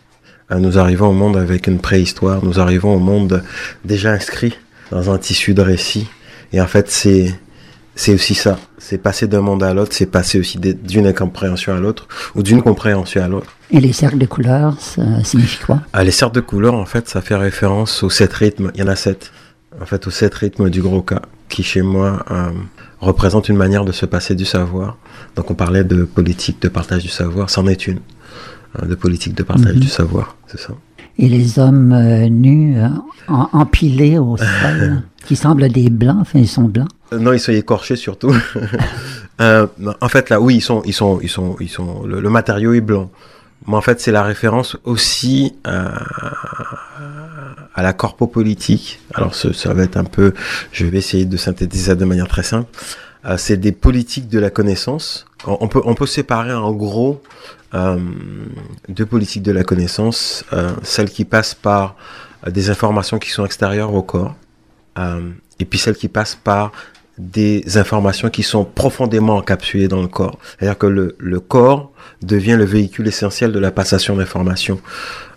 nous 0.49 0.77
arrivons 0.77 1.07
au 1.07 1.13
monde 1.13 1.37
avec 1.37 1.67
une 1.67 1.79
préhistoire, 1.79 2.43
nous 2.43 2.59
arrivons 2.59 2.95
au 2.95 2.99
monde 2.99 3.43
déjà 3.85 4.11
inscrit 4.11 4.57
dans 4.91 5.11
un 5.11 5.17
tissu 5.17 5.53
de 5.53 5.61
récit. 5.61 6.07
Et 6.51 6.61
en 6.61 6.67
fait, 6.67 6.91
c'est 6.91 7.33
c'est 7.95 8.13
aussi 8.13 8.35
ça. 8.35 8.57
C'est 8.77 8.97
passer 8.97 9.27
d'un 9.27 9.41
monde 9.41 9.63
à 9.63 9.73
l'autre, 9.73 9.93
c'est 9.93 10.05
passer 10.05 10.39
aussi 10.39 10.57
d'une 10.59 11.07
incompréhension 11.07 11.73
à 11.73 11.79
l'autre 11.79 12.07
ou 12.35 12.43
d'une 12.43 12.61
compréhension 12.61 13.23
à 13.23 13.27
l'autre. 13.27 13.47
Et 13.71 13.79
les 13.79 13.93
cercles 13.93 14.17
de 14.17 14.25
couleurs, 14.25 14.79
ça 14.79 15.23
signifie 15.23 15.59
quoi? 15.63 15.81
Ah, 15.93 16.03
Les 16.03 16.11
cercles 16.11 16.35
de 16.35 16.41
couleurs, 16.41 16.75
en 16.75 16.85
fait, 16.85 17.07
ça 17.07 17.21
fait 17.21 17.35
référence 17.35 18.03
aux 18.03 18.09
sept 18.09 18.33
rythmes. 18.33 18.71
Il 18.75 18.81
y 18.81 18.83
en 18.83 18.87
a 18.87 18.95
sept. 18.95 19.31
En 19.81 19.85
fait, 19.85 20.05
aux 20.07 20.11
sept 20.11 20.33
rythmes 20.33 20.69
du 20.69 20.81
gros 20.81 21.01
cas, 21.01 21.21
qui 21.49 21.63
chez 21.63 21.81
moi 21.81 22.23
euh, 22.31 22.51
représentent 22.99 23.49
une 23.49 23.57
manière 23.57 23.85
de 23.85 23.91
se 23.91 24.05
passer 24.05 24.35
du 24.35 24.45
savoir. 24.45 24.97
Donc 25.35 25.51
on 25.51 25.55
parlait 25.55 25.83
de 25.83 26.03
politique 26.03 26.61
de 26.61 26.67
partage 26.69 27.03
du 27.03 27.09
savoir, 27.09 27.49
c'en 27.49 27.67
est 27.67 27.87
une. 27.87 27.99
Hein, 28.75 28.87
de 28.87 28.95
politique 28.95 29.35
de 29.35 29.43
partage 29.43 29.75
mhm. 29.75 29.79
du 29.79 29.87
savoir, 29.87 30.35
c'est 30.47 30.59
ça. 30.59 30.73
Et 31.17 31.29
les 31.29 31.59
hommes 31.59 31.93
euh, 31.93 32.27
nus, 32.27 32.77
euh, 32.77 32.87
empilés 33.27 34.17
au 34.17 34.37
sol, 34.61 35.03
qui 35.25 35.35
semblent 35.35 35.69
des 35.69 35.89
blancs, 35.89 36.17
enfin 36.21 36.39
ils 36.39 36.47
sont 36.47 36.63
blancs. 36.63 36.89
Non, 37.19 37.33
ils 37.33 37.39
sont 37.39 37.51
écorchés 37.51 37.95
surtout. 37.95 38.33
euh, 39.41 39.67
en 40.01 40.09
fait, 40.09 40.29
là, 40.29 40.39
oui, 40.39 40.55
ils 40.55 40.61
sont, 40.61 40.81
ils 40.85 40.93
sont, 40.93 41.19
ils 41.21 41.29
sont, 41.29 41.55
ils 41.59 41.69
sont. 41.69 42.03
Le, 42.05 42.29
matériau 42.29 42.73
est 42.73 42.81
blanc. 42.81 43.11
Mais 43.67 43.75
en 43.75 43.81
fait, 43.81 44.01
c'est 44.01 44.11
la 44.11 44.23
référence 44.23 44.77
aussi 44.83 45.55
euh, 45.67 45.89
à 47.73 47.81
la 47.81 47.93
corpopolitique. 47.93 48.99
Alors, 49.13 49.35
ce, 49.35 49.53
ça 49.53 49.73
va 49.73 49.83
être 49.83 49.97
un 49.97 50.03
peu. 50.03 50.33
Je 50.71 50.85
vais 50.85 50.97
essayer 50.97 51.25
de 51.25 51.37
synthétiser 51.37 51.85
ça 51.85 51.95
de 51.95 52.05
manière 52.05 52.27
très 52.27 52.43
simple. 52.43 52.69
Euh, 53.25 53.37
c'est 53.37 53.57
des 53.57 53.71
politiques 53.71 54.27
de 54.27 54.39
la 54.39 54.49
connaissance. 54.49 55.25
On, 55.45 55.67
peut, 55.67 55.81
on 55.83 55.93
peut 55.93 56.05
séparer 56.05 56.53
en 56.53 56.71
gros 56.71 57.21
euh, 57.73 57.97
deux 58.87 59.05
politiques 59.05 59.43
de 59.43 59.51
la 59.51 59.63
connaissance. 59.63 60.45
Euh, 60.53 60.71
celles 60.83 61.09
qui 61.09 61.25
passent 61.25 61.55
par 61.55 61.95
des 62.49 62.69
informations 62.69 63.19
qui 63.19 63.29
sont 63.29 63.45
extérieures 63.45 63.93
au 63.93 64.03
corps, 64.03 64.35
et 65.59 65.65
puis 65.65 65.79
celles 65.79 65.95
qui 65.95 66.09
passent 66.09 66.35
par 66.35 66.71
des 67.17 67.77
informations 67.77 68.29
qui 68.29 68.43
sont 68.43 68.65
profondément 68.65 69.37
encapsulées 69.37 69.87
dans 69.87 70.01
le 70.01 70.07
corps. 70.07 70.39
C'est-à-dire 70.57 70.77
que 70.77 70.87
le, 70.87 71.39
corps 71.39 71.91
devient 72.21 72.55
le 72.57 72.65
véhicule 72.65 73.07
essentiel 73.07 73.51
de 73.51 73.59
la 73.59 73.71
passation 73.71 74.15
d'informations. 74.15 74.79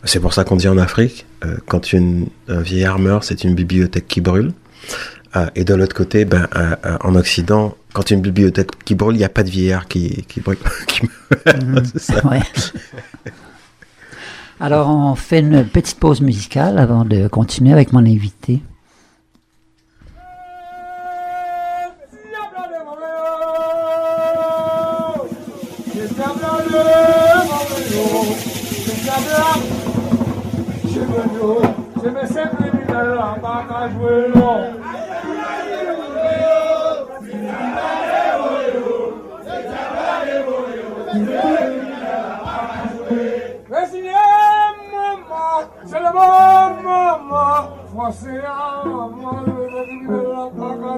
C'est 0.05 0.21
pour 0.21 0.33
ça 0.33 0.45
qu'on 0.45 0.57
dit 0.57 0.69
en 0.69 0.79
Afrique, 0.79 1.27
euh, 1.45 1.57
quand 1.67 1.93
une, 1.93 2.29
un 2.49 2.61
vieillard 2.61 2.99
meurt, 2.99 3.25
c'est 3.25 3.45
une 3.45 3.55
bibliothèque 3.55 4.09
qui 4.09 4.21
brûle. 4.21 4.53
Euh, 5.37 5.47
et 5.55 5.64
de 5.64 5.75
l'autre 5.75 5.95
côté, 5.95 6.25
ben, 6.25 6.49
euh, 6.57 6.75
euh, 6.87 6.97
en 7.02 7.14
Occident, 7.14 7.75
quand 7.93 8.11
une 8.11 8.23
bibliothèque 8.23 8.71
qui 8.85 8.95
brûle, 8.95 9.16
il 9.16 9.19
n'y 9.19 9.25
a 9.25 9.28
pas 9.28 9.43
de 9.43 9.50
vieillard 9.50 9.87
qui, 9.87 10.25
qui 10.28 10.40
brûle. 10.40 10.59
Mhm. 11.47 11.83
ça. 11.97 12.25
Ouais. 12.26 12.40
Alors, 14.61 14.88
on 14.88 15.16
fait 15.16 15.40
une 15.40 15.64
petite 15.64 15.99
pause 15.99 16.21
musicale 16.21 16.78
avant 16.78 17.05
de 17.05 17.26
continuer 17.26 17.73
avec 17.73 17.93
mon 17.93 18.07
invité. 18.07 18.62
Je 32.02 32.09
me 32.11 32.26
sais 32.26 32.49
plus 32.57 32.71
de 32.71 32.95
la 32.95 33.37
barque 33.43 33.71
à 33.75 33.90
jouer 33.90 34.28
long. 34.35 34.66
C'est 46.17 46.23
le 46.23 46.29
bon 46.29 46.83
moment, 46.83 47.69
français 47.93 48.43
à 48.47 48.83
maman, 48.87 49.45
je 49.45 49.51
vais 49.53 50.23
la 50.23 50.49
barque 50.57 50.97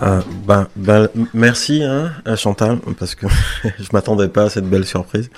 Ah, 0.00 0.20
ben, 0.46 0.66
ben, 0.76 1.08
merci 1.34 1.82
à 1.82 2.36
Chantal, 2.36 2.78
parce 2.98 3.14
que 3.14 3.26
je 3.78 3.88
m'attendais 3.92 4.28
pas 4.28 4.44
à 4.44 4.50
cette 4.50 4.68
belle 4.68 4.86
surprise. 4.86 5.30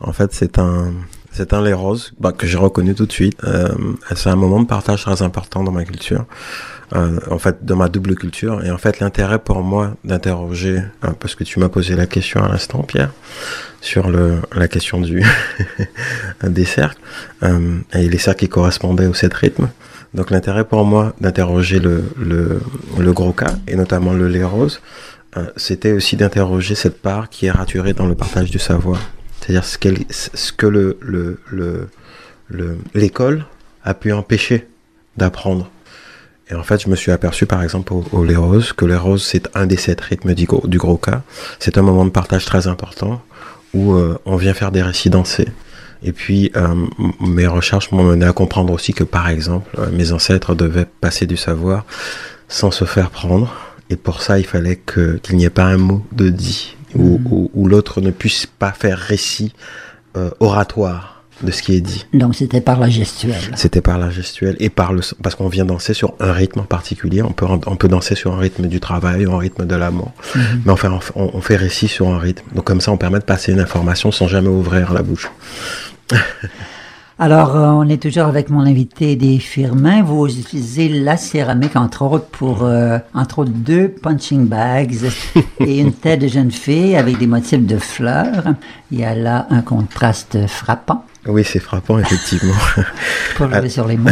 En 0.00 0.12
fait, 0.12 0.32
c'est 0.32 0.58
un, 0.58 0.92
c'est 1.32 1.52
un 1.52 1.62
Les 1.62 1.72
Roses 1.72 2.12
bah, 2.18 2.32
que 2.32 2.46
j'ai 2.46 2.58
reconnu 2.58 2.94
tout 2.94 3.06
de 3.06 3.12
suite. 3.12 3.36
Euh, 3.44 3.68
c'est 4.14 4.30
un 4.30 4.36
moment 4.36 4.60
de 4.60 4.66
partage 4.66 5.02
très 5.02 5.22
important 5.22 5.62
dans 5.62 5.72
ma 5.72 5.84
culture 5.84 6.24
euh, 6.94 7.18
en 7.30 7.38
fait, 7.38 7.64
dans 7.64 7.76
ma 7.76 7.88
double 7.88 8.14
culture. 8.14 8.64
Et 8.64 8.70
en 8.70 8.78
fait, 8.78 9.00
l'intérêt 9.00 9.38
pour 9.38 9.62
moi 9.62 9.96
d'interroger, 10.04 10.80
parce 11.20 11.34
que 11.34 11.44
tu 11.44 11.60
m'as 11.60 11.68
posé 11.68 11.94
la 11.94 12.06
question 12.06 12.42
à 12.42 12.48
l'instant, 12.48 12.82
Pierre, 12.82 13.10
sur 13.80 14.08
le, 14.08 14.40
la 14.54 14.68
question 14.68 15.00
du 15.00 15.22
des 16.42 16.64
cercles 16.64 17.00
euh, 17.42 17.78
et 17.92 18.08
les 18.08 18.18
cercles 18.18 18.40
qui 18.40 18.48
correspondaient 18.48 19.06
au 19.06 19.14
sept 19.14 19.34
rythmes. 19.34 19.68
Donc 20.14 20.30
l'intérêt 20.30 20.64
pour 20.64 20.84
moi 20.84 21.14
d'interroger 21.20 21.78
le, 21.78 22.04
le, 22.16 22.60
le, 22.98 23.12
gros 23.12 23.32
cas, 23.32 23.54
et 23.66 23.76
notamment 23.76 24.14
le 24.14 24.26
lait 24.28 24.44
rose, 24.44 24.80
euh, 25.36 25.44
c'était 25.56 25.92
aussi 25.92 26.16
d'interroger 26.16 26.74
cette 26.74 27.02
part 27.02 27.28
qui 27.28 27.46
est 27.46 27.50
raturée 27.50 27.92
dans 27.92 28.06
le 28.06 28.14
partage 28.14 28.50
du 28.50 28.58
savoir. 28.58 29.00
C'est-à-dire 29.40 29.64
ce, 29.64 29.78
ce, 30.10 30.52
que 30.52 30.66
le, 30.66 30.98
le, 31.02 32.78
l'école 32.94 33.44
a 33.84 33.94
pu 33.94 34.12
empêcher 34.12 34.66
d'apprendre. 35.16 35.70
Et 36.50 36.54
en 36.54 36.62
fait, 36.62 36.82
je 36.82 36.88
me 36.88 36.96
suis 36.96 37.12
aperçu, 37.12 37.46
par 37.46 37.62
exemple, 37.62 37.92
au, 37.92 38.04
au 38.12 38.24
lait 38.24 38.36
rose, 38.36 38.72
que 38.72 38.84
le 38.84 38.96
rose, 38.96 39.24
c'est 39.24 39.48
un 39.54 39.66
des 39.66 39.76
sept 39.76 40.00
rythmes 40.00 40.34
du 40.34 40.46
gros, 40.46 40.66
du 40.66 40.78
gros 40.78 40.96
cas. 40.96 41.22
C'est 41.58 41.78
un 41.78 41.82
moment 41.82 42.04
de 42.04 42.10
partage 42.10 42.44
très 42.44 42.66
important 42.66 43.20
où 43.74 43.94
euh, 43.94 44.18
on 44.24 44.36
vient 44.36 44.54
faire 44.54 44.72
des 44.72 44.82
récits 44.82 45.10
dansés. 45.10 45.48
Et 46.02 46.12
puis, 46.12 46.52
euh, 46.56 46.86
mes 47.20 47.46
recherches 47.46 47.90
m'ont 47.90 48.04
mené 48.04 48.24
à 48.24 48.32
comprendre 48.32 48.72
aussi 48.72 48.92
que, 48.92 49.04
par 49.04 49.28
exemple, 49.28 49.68
euh, 49.78 49.90
mes 49.92 50.12
ancêtres 50.12 50.54
devaient 50.54 50.86
passer 51.00 51.26
du 51.26 51.36
savoir 51.36 51.84
sans 52.48 52.70
se 52.70 52.84
faire 52.84 53.10
prendre. 53.10 53.54
Et 53.90 53.96
pour 53.96 54.22
ça, 54.22 54.38
il 54.38 54.46
fallait 54.46 54.76
qu'il 54.76 55.36
n'y 55.36 55.44
ait 55.44 55.50
pas 55.50 55.64
un 55.64 55.76
mot 55.76 56.04
de 56.12 56.28
dit, 56.28 56.76
ou, 56.94 57.18
mm. 57.18 57.48
ou, 57.52 57.68
l'autre 57.68 58.00
ne 58.00 58.10
puisse 58.10 58.46
pas 58.46 58.72
faire 58.72 58.98
récit 58.98 59.52
euh, 60.16 60.30
oratoire 60.40 61.17
de 61.42 61.50
ce 61.50 61.62
qui 61.62 61.74
est 61.74 61.80
dit. 61.80 62.06
Donc 62.12 62.34
c'était 62.34 62.60
par 62.60 62.80
la 62.80 62.88
gestuelle. 62.88 63.52
C'était 63.54 63.80
par 63.80 63.98
la 63.98 64.10
gestuelle 64.10 64.56
et 64.58 64.70
par 64.70 64.92
le 64.92 65.02
parce 65.22 65.34
qu'on 65.34 65.48
vient 65.48 65.64
danser 65.64 65.94
sur 65.94 66.14
un 66.20 66.32
rythme 66.32 66.60
en 66.60 66.64
particulier. 66.64 67.22
On 67.22 67.32
peut 67.32 67.46
on 67.66 67.76
peut 67.76 67.88
danser 67.88 68.14
sur 68.14 68.34
un 68.34 68.38
rythme 68.38 68.66
du 68.66 68.80
travail, 68.80 69.26
un 69.26 69.38
rythme 69.38 69.66
de 69.66 69.76
l'amour, 69.76 70.12
mm 70.34 70.38
-hmm. 70.40 70.60
mais 70.64 70.72
enfin 70.72 70.98
on, 71.14 71.30
on, 71.38 71.40
fait 71.40 71.56
récit 71.56 71.88
sur 71.88 72.08
un 72.08 72.18
rythme. 72.18 72.46
Donc 72.54 72.64
comme 72.64 72.80
ça 72.80 72.90
on 72.92 72.96
permet 72.96 73.20
de 73.24 73.24
passer 73.34 73.52
une 73.52 73.60
information 73.60 74.10
sans 74.12 74.28
jamais 74.28 74.48
ouvrir 74.48 74.92
la 74.92 75.02
bouche. 75.02 75.30
Alors, 77.20 77.56
euh, 77.56 77.70
on 77.70 77.88
est 77.88 78.00
toujours 78.00 78.26
avec 78.26 78.48
mon 78.48 78.60
invité 78.60 79.16
des 79.16 79.40
Firmin. 79.40 80.04
Vous 80.04 80.28
utilisez 80.38 80.88
la 80.88 81.16
céramique, 81.16 81.74
entre 81.74 82.02
autres, 82.02 82.26
pour, 82.26 82.62
euh, 82.62 82.98
entre 83.12 83.40
autres, 83.40 83.50
deux 83.52 83.88
punching 83.88 84.46
bags 84.46 84.94
et 85.58 85.80
une 85.80 85.92
tête 85.92 86.20
de 86.20 86.28
jeune 86.28 86.52
fille 86.52 86.94
avec 86.94 87.18
des 87.18 87.26
motifs 87.26 87.66
de 87.66 87.76
fleurs. 87.76 88.44
Il 88.92 89.00
y 89.00 89.04
a 89.04 89.16
là 89.16 89.48
un 89.50 89.62
contraste 89.62 90.46
frappant. 90.46 91.04
Oui, 91.28 91.44
c'est 91.44 91.58
frappant, 91.58 91.98
effectivement. 91.98 92.54
pour 93.36 93.52
jouer 93.52 93.68
sur 93.68 93.86
les 93.86 93.98
mots. 93.98 94.10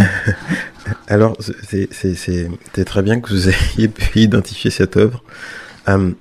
Alors, 1.08 1.36
c'est 1.40 2.84
très 2.84 3.02
bien 3.02 3.20
que 3.20 3.30
vous 3.30 3.48
ayez 3.48 3.88
pu 3.88 4.20
identifier 4.20 4.70
cette 4.70 4.98
œuvre. 4.98 5.24
Euh, 5.88 6.12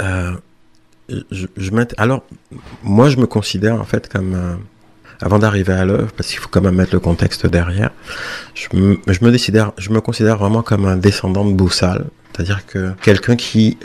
euh, 0.00 0.32
je, 1.30 1.46
je 1.56 1.70
alors, 1.98 2.22
moi, 2.84 3.08
je 3.08 3.16
me 3.16 3.26
considère 3.26 3.80
en 3.80 3.84
fait 3.84 4.08
comme 4.08 4.34
euh, 4.34 4.54
avant 5.20 5.40
d'arriver 5.40 5.72
à 5.72 5.84
l'œuvre, 5.84 6.12
parce 6.16 6.28
qu'il 6.28 6.38
faut 6.38 6.48
quand 6.48 6.60
même 6.60 6.76
mettre 6.76 6.94
le 6.94 7.00
contexte 7.00 7.46
derrière, 7.46 7.90
je 8.54 8.76
me, 8.76 8.98
je 9.08 9.24
me, 9.24 9.32
décidère, 9.32 9.72
je 9.78 9.90
me 9.90 10.00
considère 10.00 10.36
vraiment 10.38 10.62
comme 10.62 10.86
un 10.86 10.96
descendant 10.96 11.44
de 11.44 11.52
Boussal, 11.52 12.06
c'est-à-dire 12.32 12.66
que 12.66 12.92
quelqu'un 13.02 13.36
qui 13.36 13.78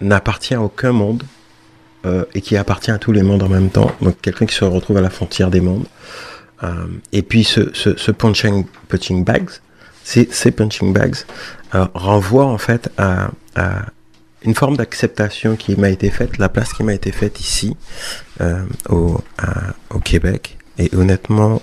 n'appartient 0.00 0.54
à 0.54 0.62
aucun 0.62 0.92
monde 0.92 1.22
euh, 2.04 2.24
et 2.34 2.40
qui 2.40 2.56
appartient 2.56 2.90
à 2.90 2.98
tous 2.98 3.12
les 3.12 3.22
mondes 3.22 3.44
en 3.44 3.48
même 3.48 3.70
temps, 3.70 3.92
donc 4.00 4.20
quelqu'un 4.20 4.44
qui 4.44 4.56
se 4.56 4.64
retrouve 4.64 4.96
à 4.96 5.00
la 5.00 5.10
frontière 5.10 5.50
des 5.50 5.60
mondes. 5.60 5.86
Euh, 6.64 6.86
et 7.12 7.22
puis 7.22 7.44
ce, 7.44 7.70
ce, 7.74 7.96
ce 7.96 8.10
punching, 8.10 8.66
punching 8.88 9.24
bags, 9.24 9.50
ces, 10.02 10.28
ces 10.32 10.50
punching 10.50 10.92
bags 10.92 11.14
euh, 11.76 11.86
renvoient 11.94 12.46
en 12.46 12.58
fait 12.58 12.90
à, 12.98 13.30
à 13.54 13.86
une 14.42 14.56
forme 14.56 14.76
d'acceptation 14.76 15.54
qui 15.54 15.76
m'a 15.76 15.90
été 15.90 16.10
faite, 16.10 16.38
la 16.38 16.48
place 16.48 16.72
qui 16.72 16.82
m'a 16.82 16.92
été 16.92 17.12
faite 17.12 17.38
ici, 17.38 17.76
au, 18.88 19.22
au 19.90 19.98
Québec, 20.00 20.58
et 20.78 20.90
honnêtement, 20.96 21.62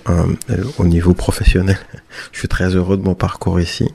au 0.78 0.86
niveau 0.86 1.14
professionnel, 1.14 1.78
je 2.32 2.40
suis 2.40 2.48
très 2.48 2.76
heureux 2.78 2.96
de 2.96 3.04
mon 3.04 3.16
parcours 3.16 3.60
ici. 3.60 3.92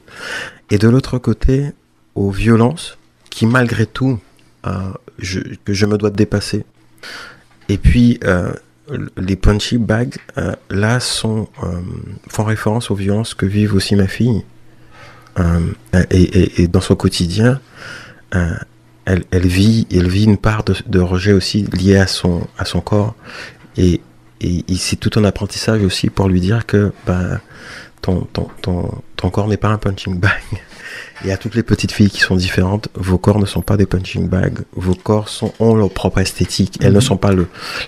Et 0.69 0.77
de 0.77 0.87
l'autre 0.87 1.17
côté, 1.17 1.73
aux 2.15 2.31
violences 2.31 2.99
qui, 3.31 3.47
malgré 3.47 3.87
tout, 3.87 4.21
que 5.19 5.73
je 5.73 5.87
me 5.87 5.97
dois 5.97 6.11
de 6.11 6.17
dépasser. 6.17 6.65
Et 7.69 7.79
puis, 7.79 8.19
euh, 8.25 8.53
les 9.17 9.37
punchy 9.37 9.79
bags, 9.79 10.17
euh, 10.37 10.55
là, 10.71 11.01
sont, 11.01 11.49
euh, 11.63 11.81
font 12.29 12.45
référence 12.45 12.91
aux 12.91 12.95
violences 12.95 13.35
que 13.35 13.47
vivent 13.47 13.75
aussi 13.75 13.97
ma 13.97 14.09
fille. 14.09 14.45
Et, 16.11 16.63
et, 16.63 16.69
dans 16.69 16.81
son 16.81 16.95
quotidien, 16.95 17.61
elle, 18.31 19.25
vit, 19.33 19.89
elle 19.91 20.09
vit 20.09 20.25
une 20.25 20.39
part 20.39 20.63
de, 20.63 21.01
rejet 21.01 21.33
aussi 21.33 21.63
liée 21.73 21.97
à 21.97 22.07
son, 22.07 22.47
à 22.57 22.65
son 22.65 22.81
corps. 22.81 23.17
Et, 23.77 24.01
et, 24.41 24.63
c'est 24.77 24.95
tout 24.95 25.11
un 25.19 25.25
apprentissage 25.25 25.83
aussi 25.83 26.09
pour 26.09 26.29
lui 26.29 26.41
dire 26.41 26.67
que 26.67 26.93
ben, 27.05 27.41
ton, 28.01 28.21
ton, 28.33 28.49
ton, 28.63 29.03
ton 29.17 29.31
corps 29.31 29.49
n'est 29.49 29.57
pas 29.57 29.71
un 29.71 29.79
punching 29.79 30.21
bag. 30.21 30.41
Et 31.25 31.33
à 31.33 31.37
toutes 31.37 31.55
les 31.55 31.63
petites 31.63 31.93
filles 31.93 32.11
qui 32.11 32.21
sont 32.21 32.37
différentes, 32.37 32.89
vos 32.95 33.19
corps 33.19 33.39
ne 33.39 33.47
sont 33.47 33.63
pas 33.63 33.77
des 33.77 33.87
punching 33.87 34.29
bags. 34.29 34.61
Vos 34.75 34.95
corps 34.95 35.29
sont, 35.29 35.53
ont 35.61 35.75
leur 35.75 35.91
propre 35.91 36.19
esthétique. 36.19 36.79
Elles 36.81 36.89
mm 36.89 36.93
-hmm. 36.93 36.95
ne 36.97 37.01
sont 37.01 37.17
pas 37.17 37.33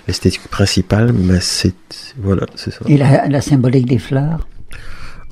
l'esthétique 0.07 0.47
principale, 0.49 1.11
mais 1.13 1.39
c'est 1.41 1.75
voilà, 2.17 2.45
c'est 2.55 2.71
ça. 2.71 2.81
Et 2.87 2.97
la, 2.97 3.27
la, 3.27 3.41
symbolique 3.41 3.87
des 3.87 3.99
fleurs? 3.99 4.47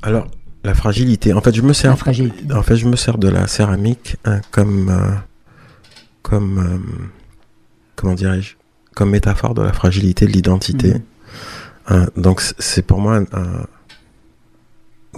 Alors, 0.02 0.26
la 0.64 0.74
fragilité. 0.74 1.32
En 1.32 1.40
fait, 1.40 1.54
je 1.54 1.62
me 1.62 1.72
sers. 1.72 1.90
La 1.90 1.96
fragilité. 1.96 2.52
En 2.52 2.62
fait, 2.62 2.76
je 2.76 2.86
me 2.86 2.96
sers 2.96 3.18
de 3.18 3.28
la 3.28 3.46
céramique 3.46 4.16
hein, 4.24 4.40
comme 4.50 4.88
euh, 4.90 5.14
comme 6.22 6.58
euh, 6.58 6.78
comment 7.96 8.14
dirais-je 8.14 8.54
comme 8.96 9.10
métaphore 9.10 9.54
de 9.54 9.62
la 9.62 9.74
fragilité 9.74 10.26
de 10.26 10.32
l'identité. 10.32 10.94
Mmh. 10.94 11.02
Euh, 11.92 12.06
donc 12.16 12.40
c'est 12.58 12.82
pour 12.82 12.98
moi 12.98 13.16
un, 13.16 13.26
un 13.42 13.66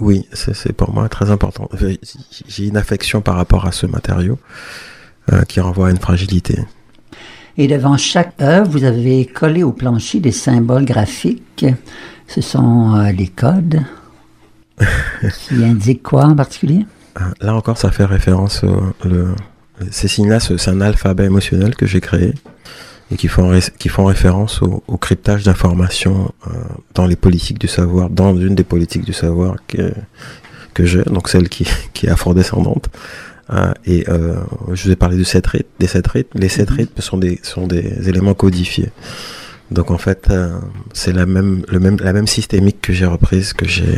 oui, 0.01 0.27
c'est 0.33 0.73
pour 0.73 0.93
moi 0.93 1.09
très 1.09 1.31
important. 1.31 1.69
J'ai 2.47 2.67
une 2.67 2.77
affection 2.77 3.21
par 3.21 3.35
rapport 3.35 3.65
à 3.65 3.71
ce 3.71 3.85
matériau 3.85 4.39
euh, 5.31 5.43
qui 5.43 5.59
renvoie 5.59 5.87
à 5.87 5.91
une 5.91 5.99
fragilité. 5.99 6.59
Et 7.57 7.67
devant 7.67 7.97
chaque 7.97 8.33
œuvre, 8.41 8.69
vous 8.69 8.83
avez 8.83 9.25
collé 9.25 9.63
au 9.63 9.71
plancher 9.71 10.19
des 10.19 10.31
symboles 10.31 10.85
graphiques. 10.85 11.65
Ce 12.27 12.41
sont 12.41 12.95
euh, 12.95 13.11
les 13.11 13.27
codes 13.27 13.81
qui 15.47 15.63
indiquent 15.63 16.03
quoi 16.03 16.25
en 16.25 16.35
particulier? 16.35 16.85
Là 17.41 17.53
encore, 17.53 17.77
ça 17.77 17.91
fait 17.91 18.05
référence 18.05 18.63
au, 18.63 18.93
le, 19.03 19.35
ces 19.91 20.07
signes-là, 20.07 20.39
c'est 20.39 20.69
un 20.69 20.81
alphabet 20.81 21.25
émotionnel 21.25 21.75
que 21.75 21.85
j'ai 21.85 22.01
créé 22.01 22.33
et 23.11 23.17
qui 23.17 23.27
font, 23.27 23.57
qui 23.77 23.89
font 23.89 24.05
référence 24.05 24.61
au, 24.61 24.83
au 24.87 24.97
cryptage 24.97 25.43
d'informations 25.43 26.31
euh, 26.47 26.51
dans 26.93 27.05
les 27.05 27.15
politiques 27.15 27.59
du 27.59 27.67
savoir, 27.67 28.09
dans 28.09 28.35
une 28.37 28.55
des 28.55 28.63
politiques 28.63 29.05
du 29.05 29.13
savoir 29.13 29.55
que, 29.67 29.93
que 30.73 30.85
j'ai, 30.85 31.03
donc 31.03 31.29
celle 31.29 31.49
qui, 31.49 31.67
qui 31.93 32.05
est 32.07 32.09
afrodescendante. 32.09 32.89
Euh, 33.51 33.73
et 33.85 34.07
euh, 34.09 34.35
je 34.73 34.83
vous 34.83 34.91
ai 34.91 34.95
parlé 34.95 35.17
de 35.17 35.23
sept 35.23 35.47
rythmes, 35.47 35.69
des 35.79 35.87
sept 35.87 36.07
rythmes. 36.07 36.39
Les 36.39 36.49
sept 36.49 36.69
rythmes 36.69 37.01
sont 37.01 37.17
des, 37.17 37.39
sont 37.41 37.65
des 37.65 38.07
éléments 38.07 38.35
codifiés. 38.35 38.91
Donc 39.71 39.91
en 39.91 39.97
fait, 39.97 40.27
euh, 40.29 40.59
c'est 40.93 41.13
la 41.13 41.25
même, 41.25 41.63
le 41.67 41.79
même, 41.79 41.97
la 41.99 42.13
même 42.13 42.27
systémique 42.27 42.81
que 42.81 42.93
j'ai 42.93 43.05
reprise, 43.05 43.53
que 43.53 43.67
j'ai 43.67 43.97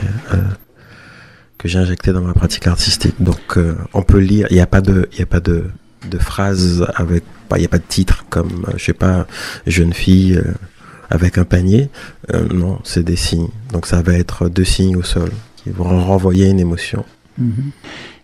que 1.58 1.68
j'ai 1.68 1.78
injecté 1.78 2.12
dans 2.12 2.22
ma 2.22 2.34
pratique 2.34 2.66
artistique. 2.66 3.16
Donc 3.20 3.60
on 3.94 4.02
peut 4.02 4.18
lire, 4.18 4.48
il 4.50 4.56
n'y 4.56 4.62
a 4.62 4.68
pas 4.68 4.82
de, 4.82 5.08
il 5.14 5.22
a 5.22 5.28
pas 5.28 5.40
de, 5.40 5.66
de 6.10 6.18
phrases 6.18 6.86
avec, 6.96 7.24
il 7.56 7.60
n'y 7.60 7.66
a 7.66 7.70
pas 7.70 7.78
de 7.78 7.84
titre 7.88 8.26
comme, 8.30 8.66
je 8.78 8.84
sais 8.84 8.94
pas, 8.94 9.28
jeune 9.68 9.94
fille 9.94 10.36
euh, 10.36 10.54
avec 11.10 11.38
un 11.38 11.44
panier. 11.44 11.90
Euh, 12.34 12.48
non, 12.54 12.80
c'est 12.84 13.04
des 13.04 13.16
signes. 13.16 13.50
Donc 13.72 13.86
ça 13.88 14.02
va 14.02 14.14
être 14.14 14.50
deux 14.50 14.64
signes 14.64 14.96
au 14.96 15.04
sol 15.04 15.32
qui 15.58 15.70
vont 15.70 16.04
renvoyer 16.06 16.48
une 16.48 16.60
émotion. 16.60 17.04
-hmm. 17.40 17.72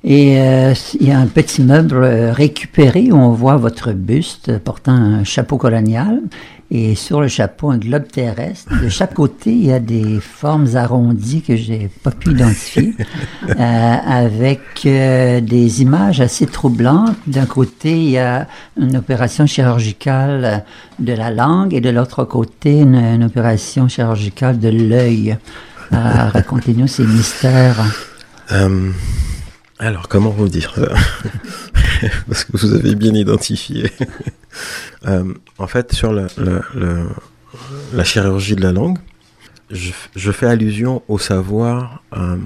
Et 0.04 0.40
euh, 0.40 0.74
il 1.00 1.08
y 1.08 1.12
a 1.12 1.20
un 1.20 1.28
petit 1.28 1.62
meuble 1.62 2.04
récupéré 2.44 3.12
où 3.12 3.18
on 3.18 3.32
voit 3.32 3.58
votre 3.58 3.92
buste 3.94 4.58
portant 4.60 4.94
un 4.94 5.24
chapeau 5.24 5.58
colonial 5.58 6.22
et 6.70 6.96
sur 6.96 7.22
le 7.22 7.28
chapeau 7.28 7.70
un 7.70 7.78
globe 7.78 8.08
terrestre. 8.08 8.72
De 8.82 8.90
chaque 8.90 9.14
côté, 9.14 9.52
il 9.52 9.66
y 9.66 9.72
a 9.72 9.80
des 9.80 10.20
formes 10.20 10.76
arrondies 10.76 11.42
que 11.42 11.56
j'ai 11.56 11.90
pas 12.04 12.12
pu 12.12 12.32
identifier, 12.32 12.94
euh, 13.50 13.54
avec 14.06 14.62
euh, 14.86 15.40
des 15.40 15.82
images 15.82 16.20
assez 16.20 16.46
troublantes. 16.46 17.16
D'un 17.26 17.46
côté, 17.46 17.92
il 17.92 18.10
y 18.10 18.18
a 18.18 18.48
une 18.78 18.98
opération 18.98 19.46
chirurgicale 19.46 20.66
de 21.00 21.14
la 21.14 21.32
langue 21.32 21.74
et 21.74 21.82
de 21.82 21.90
l'autre 21.90 22.26
côté, 22.26 22.82
une, 22.82 22.96
une, 22.96 23.24
opération 23.24 23.88
chirurgicale 23.88 24.60
de 24.60 24.70
l'œil. 24.70 25.38
Euh, 25.94 26.30
Racontez-nous 26.34 26.88
ces 26.88 27.04
mystères. 27.04 27.78
Alors, 29.80 30.08
comment 30.08 30.32
vous 30.32 30.50
dire 30.50 30.74
parce 32.28 32.46
que 32.46 32.58
vous 32.58 32.74
avez 32.74 32.96
bien 32.96 33.14
identifié. 33.14 33.92
Euh, 35.06 35.36
en 35.60 35.68
fait, 35.68 35.94
sur 35.94 36.12
la 36.12 38.04
chirurgie 38.04 38.56
de 38.56 38.62
la 38.64 38.72
langue, 38.72 38.98
je, 39.70 39.92
je 40.16 40.32
fais 40.32 40.46
allusion 40.48 41.02
au 41.08 41.18
savoir. 41.18 42.02
Euh, 42.16 42.38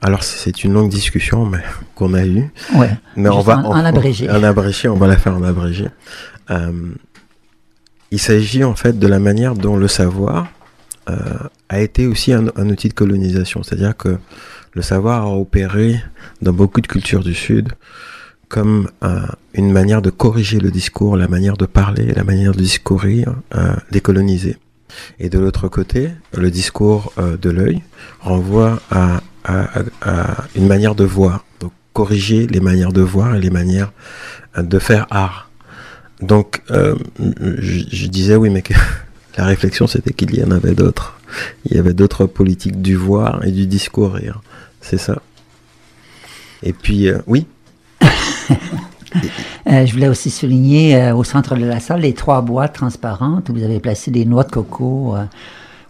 alors 0.00 0.24
c'est 0.24 0.64
une 0.64 0.72
longue 0.72 0.90
discussion 0.90 1.44
mais 1.46 1.62
qu'on 1.94 2.14
a 2.14 2.24
eue. 2.24 2.50
Ouais. 2.74 2.90
Mais 3.16 3.28
on 3.28 3.40
va 3.40 3.58
en, 3.58 3.84
abrégé. 3.84 4.30
En 4.30 4.42
abrégé, 4.42 4.88
on 4.88 4.96
va 4.96 5.06
la 5.06 5.16
faire 5.16 5.36
en 5.36 5.42
abrégé. 5.42 5.88
Euh, 6.50 6.92
il 8.10 8.18
s'agit 8.18 8.64
en 8.64 8.74
fait 8.74 8.98
de 8.98 9.06
la 9.06 9.18
manière 9.18 9.54
dont 9.54 9.76
le 9.76 9.88
savoir 9.88 10.48
euh, 11.08 11.14
a 11.68 11.80
été 11.80 12.06
aussi 12.06 12.32
un, 12.32 12.46
un 12.56 12.68
outil 12.68 12.88
de 12.88 12.94
colonisation, 12.94 13.62
c'est-à-dire 13.62 13.96
que 13.96 14.18
le 14.74 14.82
savoir 14.82 15.26
a 15.26 15.36
opéré 15.36 16.00
dans 16.40 16.52
beaucoup 16.52 16.80
de 16.80 16.86
cultures 16.86 17.22
du 17.22 17.34
Sud 17.34 17.72
comme 18.52 18.90
euh, 19.02 19.20
une 19.54 19.72
manière 19.72 20.02
de 20.02 20.10
corriger 20.10 20.60
le 20.60 20.70
discours, 20.70 21.16
la 21.16 21.26
manière 21.26 21.56
de 21.56 21.64
parler, 21.64 22.12
la 22.12 22.22
manière 22.22 22.52
de 22.52 22.58
discourir 22.58 23.34
euh, 23.54 23.74
décolonisée. 23.90 24.58
Et 25.18 25.30
de 25.30 25.38
l'autre 25.38 25.68
côté, 25.68 26.10
le 26.36 26.50
discours 26.50 27.14
euh, 27.16 27.38
de 27.38 27.48
l'œil 27.48 27.82
renvoie 28.20 28.78
à, 28.90 29.22
une 30.54 30.68
manière 30.68 30.94
de 30.94 31.04
voir, 31.04 31.46
donc 31.60 31.72
corriger 31.94 32.46
les 32.46 32.60
manières 32.60 32.92
de 32.92 33.00
voir 33.00 33.34
et 33.34 33.40
les 33.40 33.50
manières 33.50 33.90
de 34.56 34.78
faire 34.78 35.06
art. 35.10 35.50
Donc, 36.20 36.62
je, 36.68 38.06
disais 38.06 38.36
oui, 38.36 38.50
mais 38.50 38.62
la 39.38 39.46
réflexion 39.46 39.88
c'était 39.88 40.12
qu'il 40.12 40.32
y 40.36 40.44
en 40.44 40.52
avait 40.52 40.74
d'autres. 40.74 41.18
Il 41.64 41.74
y 41.74 41.80
avait 41.80 41.94
d'autres 41.94 42.26
politiques 42.26 42.80
du 42.82 42.94
voir 42.94 43.44
et 43.44 43.50
du 43.50 43.66
discourir. 43.66 44.42
C'est 44.82 44.98
ça. 44.98 45.22
Et 46.62 46.72
puis, 46.74 47.08
euh, 47.08 47.18
oui. 47.26 47.46
Euh, 49.66 49.86
je 49.86 49.92
voulais 49.92 50.08
aussi 50.08 50.30
souligner 50.30 50.96
euh, 50.96 51.14
au 51.14 51.22
centre 51.22 51.54
de 51.54 51.64
la 51.64 51.80
salle 51.80 52.00
les 52.00 52.14
trois 52.14 52.42
boîtes 52.42 52.72
transparentes 52.74 53.48
où 53.48 53.52
vous 53.52 53.62
avez 53.62 53.78
placé 53.78 54.10
des 54.10 54.24
noix 54.24 54.42
de 54.42 54.50
coco 54.50 55.14
euh, 55.14 55.24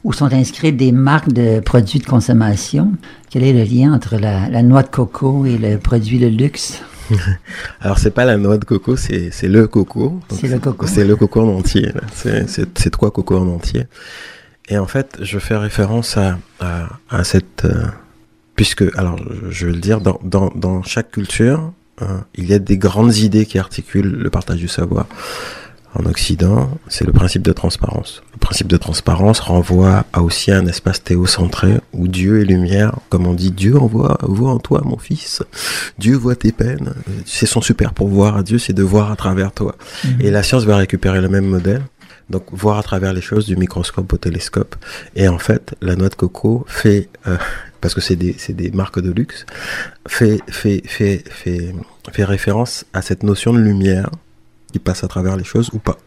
où 0.04 0.12
sont 0.12 0.32
inscrites 0.32 0.76
des 0.76 0.92
marques 0.92 1.32
de 1.32 1.60
produits 1.60 2.00
de 2.00 2.04
consommation. 2.04 2.92
Quel 3.30 3.44
est 3.44 3.52
le 3.52 3.62
lien 3.62 3.92
entre 3.94 4.16
la, 4.16 4.48
la 4.48 4.62
noix 4.62 4.82
de 4.82 4.88
coco 4.88 5.46
et 5.46 5.56
le 5.56 5.78
produit 5.78 6.18
de 6.18 6.26
luxe? 6.26 6.82
Alors 7.80 7.98
c'est 7.98 8.10
pas 8.10 8.24
la 8.24 8.36
noix 8.36 8.58
de 8.58 8.64
coco, 8.64 8.96
c'est 8.96 9.30
le 9.42 9.66
coco. 9.66 10.20
C'est 10.30 10.48
le 10.48 10.58
coco. 10.58 10.86
C'est 10.86 11.04
le 11.04 11.16
coco 11.16 11.40
en 11.40 11.58
entier. 11.58 11.92
C'est 12.14 12.90
trois 12.90 13.10
cocos 13.10 13.38
en 13.38 13.48
entier. 13.48 13.84
Et 14.68 14.78
en 14.78 14.86
fait, 14.86 15.18
je 15.22 15.38
fais 15.38 15.56
référence 15.56 16.16
à, 16.16 16.38
à, 16.60 16.88
à 17.08 17.24
cette... 17.24 17.66
Euh, 18.52 18.56
puisque, 18.56 18.84
alors 18.96 19.16
je 19.50 19.66
vais 19.66 19.72
le 19.72 19.80
dire, 19.80 20.00
dans, 20.00 20.20
dans, 20.22 20.52
dans 20.54 20.82
chaque 20.82 21.10
culture, 21.10 21.72
Hein, 22.00 22.24
il 22.34 22.46
y 22.46 22.54
a 22.54 22.58
des 22.58 22.78
grandes 22.78 23.16
idées 23.16 23.46
qui 23.46 23.58
articulent 23.58 24.10
le 24.10 24.30
partage 24.30 24.58
du 24.58 24.68
savoir. 24.68 25.06
En 25.94 26.06
Occident, 26.06 26.70
c'est 26.88 27.04
le 27.04 27.12
principe 27.12 27.42
de 27.42 27.52
transparence. 27.52 28.22
Le 28.32 28.38
principe 28.38 28.66
de 28.66 28.78
transparence 28.78 29.40
renvoie 29.40 30.06
à 30.14 30.22
aussi 30.22 30.50
un 30.50 30.66
espace 30.66 31.04
théocentré 31.04 31.80
où 31.92 32.08
Dieu 32.08 32.40
est 32.40 32.46
lumière. 32.46 32.94
Comme 33.10 33.26
on 33.26 33.34
dit, 33.34 33.50
Dieu 33.50 33.76
envoie, 33.76 34.16
voit 34.22 34.52
en 34.52 34.58
toi, 34.58 34.80
mon 34.86 34.96
fils. 34.96 35.42
Dieu 35.98 36.16
voit 36.16 36.34
tes 36.34 36.50
peines. 36.50 36.94
C'est 37.26 37.44
son 37.44 37.60
super 37.60 37.92
pouvoir 37.92 38.38
à 38.38 38.42
Dieu, 38.42 38.58
c'est 38.58 38.72
de 38.72 38.82
voir 38.82 39.12
à 39.12 39.16
travers 39.16 39.52
toi. 39.52 39.76
Mmh. 40.02 40.08
Et 40.20 40.30
la 40.30 40.42
science 40.42 40.64
va 40.64 40.78
récupérer 40.78 41.20
le 41.20 41.28
même 41.28 41.46
modèle. 41.46 41.82
Donc, 42.30 42.44
voir 42.52 42.78
à 42.78 42.82
travers 42.82 43.12
les 43.12 43.20
choses 43.20 43.44
du 43.44 43.56
microscope 43.56 44.10
au 44.10 44.16
télescope. 44.16 44.76
Et 45.14 45.28
en 45.28 45.38
fait, 45.38 45.74
la 45.82 45.94
noix 45.94 46.08
de 46.08 46.14
coco 46.14 46.64
fait 46.68 47.10
euh, 47.26 47.36
parce 47.82 47.94
que 47.94 48.00
c'est 48.00 48.16
des, 48.16 48.34
des 48.48 48.70
marques 48.70 49.00
de 49.00 49.12
luxe, 49.12 49.44
fait, 50.08 50.38
fait, 50.48 50.80
fait, 50.86 51.22
fait, 51.28 51.74
fait 52.10 52.24
référence 52.24 52.86
à 52.94 53.02
cette 53.02 53.24
notion 53.24 53.52
de 53.52 53.58
lumière 53.58 54.08
qui 54.72 54.78
passe 54.78 55.04
à 55.04 55.08
travers 55.08 55.36
les 55.36 55.44
choses 55.44 55.68
ou 55.74 55.78
pas. 55.78 55.98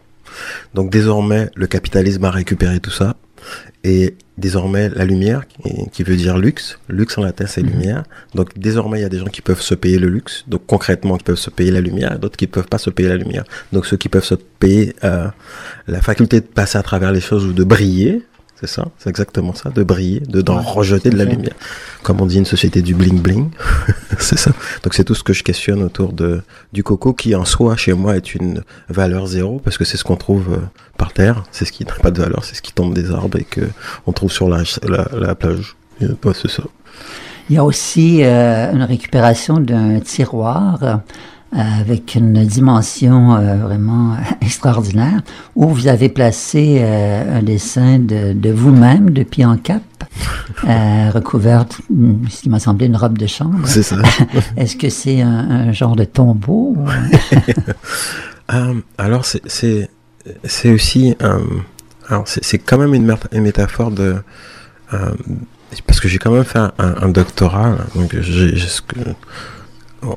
Donc 0.73 0.89
désormais, 0.89 1.51
le 1.55 1.67
capitalisme 1.67 2.23
a 2.25 2.31
récupéré 2.31 2.79
tout 2.79 2.91
ça. 2.91 3.15
Et 3.83 4.15
désormais, 4.39 4.89
la 4.89 5.05
lumière, 5.05 5.47
qui, 5.47 5.89
qui 5.91 6.01
veut 6.01 6.15
dire 6.15 6.39
luxe, 6.39 6.79
luxe 6.89 7.15
en 7.19 7.23
latin 7.23 7.45
c'est 7.45 7.61
mmh. 7.61 7.67
lumière. 7.67 8.03
Donc 8.33 8.57
désormais, 8.57 8.99
il 8.99 9.01
y 9.03 9.05
a 9.05 9.09
des 9.09 9.19
gens 9.19 9.27
qui 9.27 9.41
peuvent 9.41 9.61
se 9.61 9.75
payer 9.75 9.99
le 9.99 10.07
luxe, 10.07 10.45
donc 10.47 10.65
concrètement 10.65 11.17
qui 11.17 11.25
peuvent 11.25 11.37
se 11.37 11.51
payer 11.51 11.69
la 11.71 11.81
lumière, 11.81 12.17
d'autres 12.17 12.37
qui 12.37 12.45
ne 12.45 12.51
peuvent 12.51 12.67
pas 12.67 12.79
se 12.79 12.89
payer 12.89 13.09
la 13.09 13.17
lumière. 13.17 13.43
Donc 13.73 13.85
ceux 13.85 13.97
qui 13.97 14.09
peuvent 14.09 14.23
se 14.23 14.35
payer 14.35 14.95
euh, 15.03 15.27
la 15.87 16.01
faculté 16.01 16.39
de 16.39 16.45
passer 16.45 16.77
à 16.77 16.83
travers 16.83 17.11
les 17.11 17.21
choses 17.21 17.45
ou 17.45 17.53
de 17.53 17.63
briller, 17.63 18.23
c'est 18.59 18.67
ça, 18.67 18.87
c'est 18.97 19.09
exactement 19.09 19.53
ça, 19.53 19.69
de 19.69 19.83
briller, 19.83 20.21
de 20.21 20.41
d'en 20.41 20.61
rejeter 20.61 21.09
de 21.09 21.17
la 21.17 21.25
lumière. 21.25 21.55
Comme 22.03 22.21
on 22.21 22.25
dit 22.25 22.37
une 22.37 22.45
société 22.45 22.81
du 22.81 22.95
bling 22.95 23.19
bling, 23.21 23.49
c'est 24.19 24.37
ça. 24.37 24.51
Donc 24.83 24.93
c'est 24.93 25.03
tout 25.03 25.15
ce 25.15 25.23
que 25.23 25.33
je 25.33 25.43
questionne 25.43 25.83
autour 25.83 26.13
de 26.13 26.41
du 26.71 26.83
coco 26.83 27.13
qui 27.13 27.35
en 27.35 27.43
soi 27.43 27.75
chez 27.75 27.93
moi 27.93 28.15
est 28.15 28.33
une 28.33 28.63
valeur 28.87 29.27
zéro 29.27 29.59
parce 29.59 29.77
que 29.77 29.83
c'est 29.83 29.97
ce 29.97 30.03
qu'on 30.05 30.15
trouve 30.15 30.53
euh, 30.53 30.57
par 30.97 31.11
terre, 31.11 31.43
c'est 31.51 31.65
ce 31.65 31.71
qui 31.73 31.83
n'a 31.83 31.93
pas 31.93 32.11
de 32.11 32.21
valeur, 32.21 32.45
c'est 32.45 32.55
ce 32.55 32.61
qui 32.61 32.71
tombe 32.71 32.93
des 32.93 33.11
arbres 33.11 33.37
et 33.37 33.43
que 33.43 33.67
on 34.07 34.13
trouve 34.13 34.31
sur 34.31 34.47
la, 34.47 34.63
la, 34.87 35.07
la 35.13 35.35
plage. 35.35 35.75
Ouais, 36.01 36.33
c'est 36.33 36.49
ça. 36.49 36.63
Il 37.49 37.55
y 37.55 37.59
a 37.59 37.63
aussi 37.63 38.23
euh, 38.23 38.71
une 38.71 38.83
récupération 38.83 39.59
d'un 39.59 39.99
tiroir 39.99 41.01
avec 41.55 42.15
une 42.15 42.45
dimension 42.45 43.35
euh, 43.35 43.55
vraiment 43.55 44.17
extraordinaire, 44.41 45.21
où 45.55 45.69
vous 45.69 45.87
avez 45.87 46.09
placé 46.09 46.79
euh, 46.81 47.39
un 47.39 47.43
dessin 47.43 47.99
de, 47.99 48.33
de 48.33 48.51
vous-même, 48.51 49.11
de 49.11 49.23
pied 49.23 49.45
en 49.45 49.57
cap, 49.57 49.81
euh, 50.67 51.09
recouverte, 51.11 51.77
ce 52.29 52.41
qui 52.41 52.49
m'a 52.49 52.59
semblé 52.59 52.87
une 52.87 52.97
robe 52.97 53.17
de 53.17 53.27
chambre. 53.27 53.59
C'est 53.65 53.83
ça. 53.83 53.97
Est-ce 54.57 54.75
que 54.75 54.89
c'est 54.89 55.21
un, 55.21 55.49
un, 55.49 55.71
genre 55.71 55.95
de 55.95 56.03
tombeau 56.03 56.75
um, 58.49 58.81
Alors, 58.97 59.25
c'est 59.25 59.89
aussi... 60.65 61.15
Um, 61.21 61.63
alors, 62.07 62.25
c'est 62.27 62.59
quand 62.59 62.77
même 62.77 62.93
une, 62.93 63.15
une 63.31 63.41
métaphore 63.41 63.91
de... 63.91 64.17
Um, 64.91 65.15
parce 65.87 65.99
que 65.99 66.07
j'ai 66.07 66.19
quand 66.19 66.31
même 66.31 66.43
fait 66.43 66.59
un, 66.59 66.71
un 66.77 67.09
doctorat, 67.09 67.75
donc 67.95 68.15
j'ai 68.21 68.55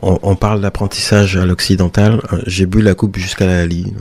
on, 0.03 0.19
on 0.23 0.37
parle 0.37 0.61
d'apprentissage 0.61 1.37
à 1.37 1.47
l'occidental. 1.47 2.21
J'ai 2.47 2.67
bu 2.67 2.81
la 2.83 2.95
coupe 2.95 3.17
jusqu'à 3.17 3.47
la 3.47 3.67
lie. 3.67 3.93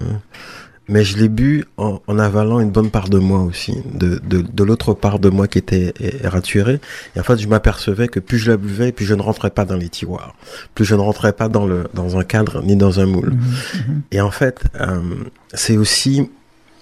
Mais 0.89 1.03
je 1.03 1.17
l'ai 1.17 1.27
bu 1.27 1.65
en, 1.75 1.99
en, 2.07 2.17
avalant 2.17 2.61
une 2.61 2.71
bonne 2.71 2.89
part 2.89 3.09
de 3.09 3.19
moi 3.19 3.41
aussi, 3.41 3.73
de, 3.93 4.21
de, 4.25 4.41
de 4.41 4.63
l'autre 4.63 4.93
part 4.93 5.19
de 5.19 5.27
moi 5.27 5.47
qui 5.49 5.57
était 5.57 5.93
raturée. 6.23 6.79
Et 7.15 7.19
en 7.19 7.23
fait, 7.23 7.37
je 7.37 7.47
m'apercevais 7.47 8.07
que 8.07 8.21
plus 8.21 8.37
je 8.37 8.51
la 8.51 8.57
buvais, 8.57 8.93
plus 8.93 9.05
je 9.05 9.13
ne 9.13 9.21
rentrais 9.21 9.49
pas 9.49 9.65
dans 9.65 9.75
les 9.75 9.89
tiroirs, 9.89 10.33
plus 10.75 10.85
je 10.85 10.95
ne 10.95 11.01
rentrais 11.01 11.33
pas 11.33 11.49
dans, 11.49 11.65
le, 11.65 11.87
dans 11.93 12.17
un 12.17 12.23
cadre 12.23 12.61
ni 12.63 12.77
dans 12.77 13.01
un 13.01 13.05
moule. 13.05 13.31
Mmh, 13.31 13.77
mmh. 13.77 14.01
Et 14.11 14.21
en 14.21 14.31
fait, 14.31 14.61
euh, 14.79 15.01
c'est 15.53 15.75
aussi, 15.75 16.29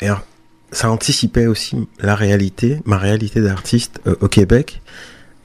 et 0.02 0.10
ça 0.72 0.91
anticipait 0.91 1.48
aussi 1.48 1.88
la 2.00 2.13
réalité, 2.13 2.82
ma 2.86 3.00
réalité 3.00 3.41
d'artiste 3.41 4.02
euh, 4.06 4.15
au 4.22 4.28
Québec, 4.28 4.84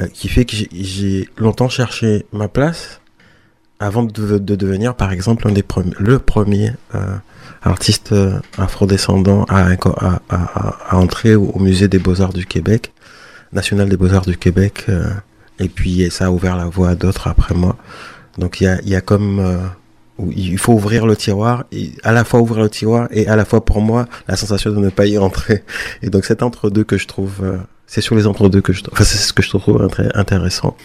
euh, 0.02 0.06
qui 0.12 0.28
fait 0.28 0.44
que 0.44 0.54
j'ai 0.70 1.28
longtemps 1.38 1.70
cherché 1.70 2.26
ma 2.34 2.48
place 2.48 2.99
avant 3.80 4.02
de, 4.02 4.38
de, 4.38 4.56
devenir 4.56 4.94
par 4.94 5.10
exemple 5.10 5.48
un 5.48 5.52
des 5.52 5.62
premiers, 5.62 5.94
le 5.98 6.18
premier 6.18 6.72
euh, 6.94 7.16
artiste 7.62 8.12
euh, 8.12 8.38
afrodescendant 8.58 9.44
à, 9.44 9.70
à, 9.72 10.20
à, 10.28 10.90
à, 10.90 10.96
entrer 10.96 11.34
au, 11.34 11.58
musée 11.58 11.88
des 11.88 11.98
beaux-arts 11.98 12.32
du 12.32 12.46
Québec, 12.46 12.92
national 13.52 13.88
des 13.88 13.96
beaux-arts 13.96 14.26
du 14.26 14.36
Québec, 14.36 14.84
euh, 14.88 15.10
et 15.58 15.68
puis 15.68 16.10
ça 16.10 16.26
a 16.26 16.30
ouvert 16.30 16.56
la 16.56 16.66
voie 16.66 16.90
à 16.90 16.94
d'autres 16.94 17.26
après 17.26 17.54
moi. 17.54 17.76
Donc 18.38 18.60
il 18.60 18.64
y 18.64 18.66
a, 18.68 18.80
y 18.82 18.94
a 18.94 19.00
comme 19.00 19.40
euh, 19.40 19.58
il 20.34 20.58
faut 20.58 20.72
ouvrir 20.72 21.06
le 21.06 21.16
tiroir, 21.16 21.64
et 21.72 21.92
à 22.02 22.12
la 22.12 22.24
fois 22.24 22.40
ouvrir 22.40 22.62
le 22.62 22.70
tiroir 22.70 23.08
et 23.10 23.26
à 23.28 23.36
la 23.36 23.44
fois 23.44 23.64
pour 23.64 23.80
moi 23.80 24.06
la 24.28 24.36
sensation 24.36 24.70
de 24.70 24.78
ne 24.78 24.90
pas 24.90 25.06
y 25.06 25.18
entrer. 25.18 25.64
Et 26.02 26.10
donc 26.10 26.24
cet 26.24 26.42
entre-deux 26.42 26.84
que 26.84 26.98
je 26.98 27.06
trouve, 27.06 27.38
euh, 27.42 27.58
c'est 27.90 28.00
sur 28.00 28.14
les 28.14 28.28
entre-deux 28.28 28.60
que 28.60 28.72
je, 28.72 28.82
enfin 28.92 29.02
c'est 29.02 29.18
ce 29.18 29.32
que 29.32 29.42
je 29.42 29.48
trouve 29.48 29.88
très 29.88 30.08
intéressant. 30.14 30.76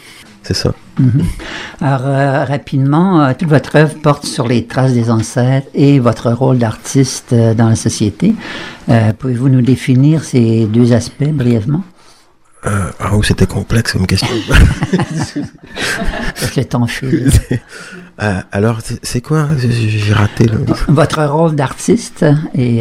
C'est 0.41 0.55
ça. 0.55 0.73
Mm 0.99 1.05
-hmm. 1.05 1.85
Alors, 1.85 2.05
euh, 2.05 2.45
rapidement, 2.55 3.09
euh, 3.21 3.33
toute 3.37 3.49
votre 3.57 3.73
œuvre 3.83 3.95
porte 4.07 4.25
sur 4.35 4.45
les 4.47 4.61
traces 4.71 4.93
des 4.93 5.07
ancêtres 5.17 5.69
et 5.73 5.99
votre 5.99 6.27
rôle 6.41 6.57
d'artiste 6.57 7.31
euh, 7.33 7.53
dans 7.59 7.69
la 7.69 7.79
société. 7.87 8.27
Pouvez-vous 9.19 9.49
nous 9.55 9.65
définir 9.73 10.15
ces 10.31 10.47
deux 10.77 10.89
aspects 10.99 11.33
brièvement? 11.41 11.83
Ah 12.63 13.11
oh, 13.13 13.21
c'était 13.29 13.49
complexe 13.57 13.89
comme 13.93 14.07
question. 14.13 14.35
le 16.57 16.63
temps 16.73 16.87
file. 16.95 17.31
alors, 18.57 18.77
c'est 19.09 19.23
quoi 19.27 19.41
J'ai 20.07 20.15
raté 20.23 20.43
le... 20.53 20.57
Votre 21.01 21.21
rôle 21.35 21.53
d'artiste 21.61 22.21
et 22.63 22.73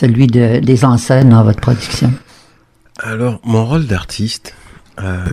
celui 0.00 0.26
de, 0.36 0.46
des 0.70 0.78
ancêtres 0.92 1.30
dans 1.34 1.44
votre 1.48 1.62
production. 1.68 2.10
Alors, 2.98 3.40
mon 3.44 3.64
rôle 3.64 3.86
d'artiste, 3.86 4.54
euh, 5.00 5.24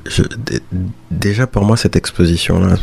déjà 1.09 1.47
pour 1.47 1.65
moi 1.65 1.75
cette 1.75 1.95
exposition 1.95 2.59
là 2.59 2.75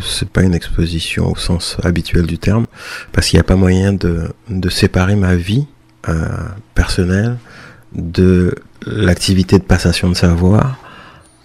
c'est 0.00 0.28
pas 0.30 0.40
une 0.40 0.54
exposition 0.54 1.30
au 1.30 1.36
sens 1.36 1.76
habituel 1.82 2.24
du 2.24 2.38
terme 2.38 2.64
parce 3.12 3.26
qu'il 3.26 3.36
n'y 3.36 3.42
a 3.42 3.44
pas 3.44 3.56
moyen 3.56 3.92
de, 3.92 4.32
de 4.48 4.70
séparer 4.70 5.14
ma 5.14 5.34
vie 5.34 5.66
euh, 6.08 6.26
personnelle 6.74 7.36
de 7.94 8.54
l'activité 8.86 9.58
de 9.58 9.64
passation 9.64 10.08
de 10.08 10.14
savoir 10.14 10.78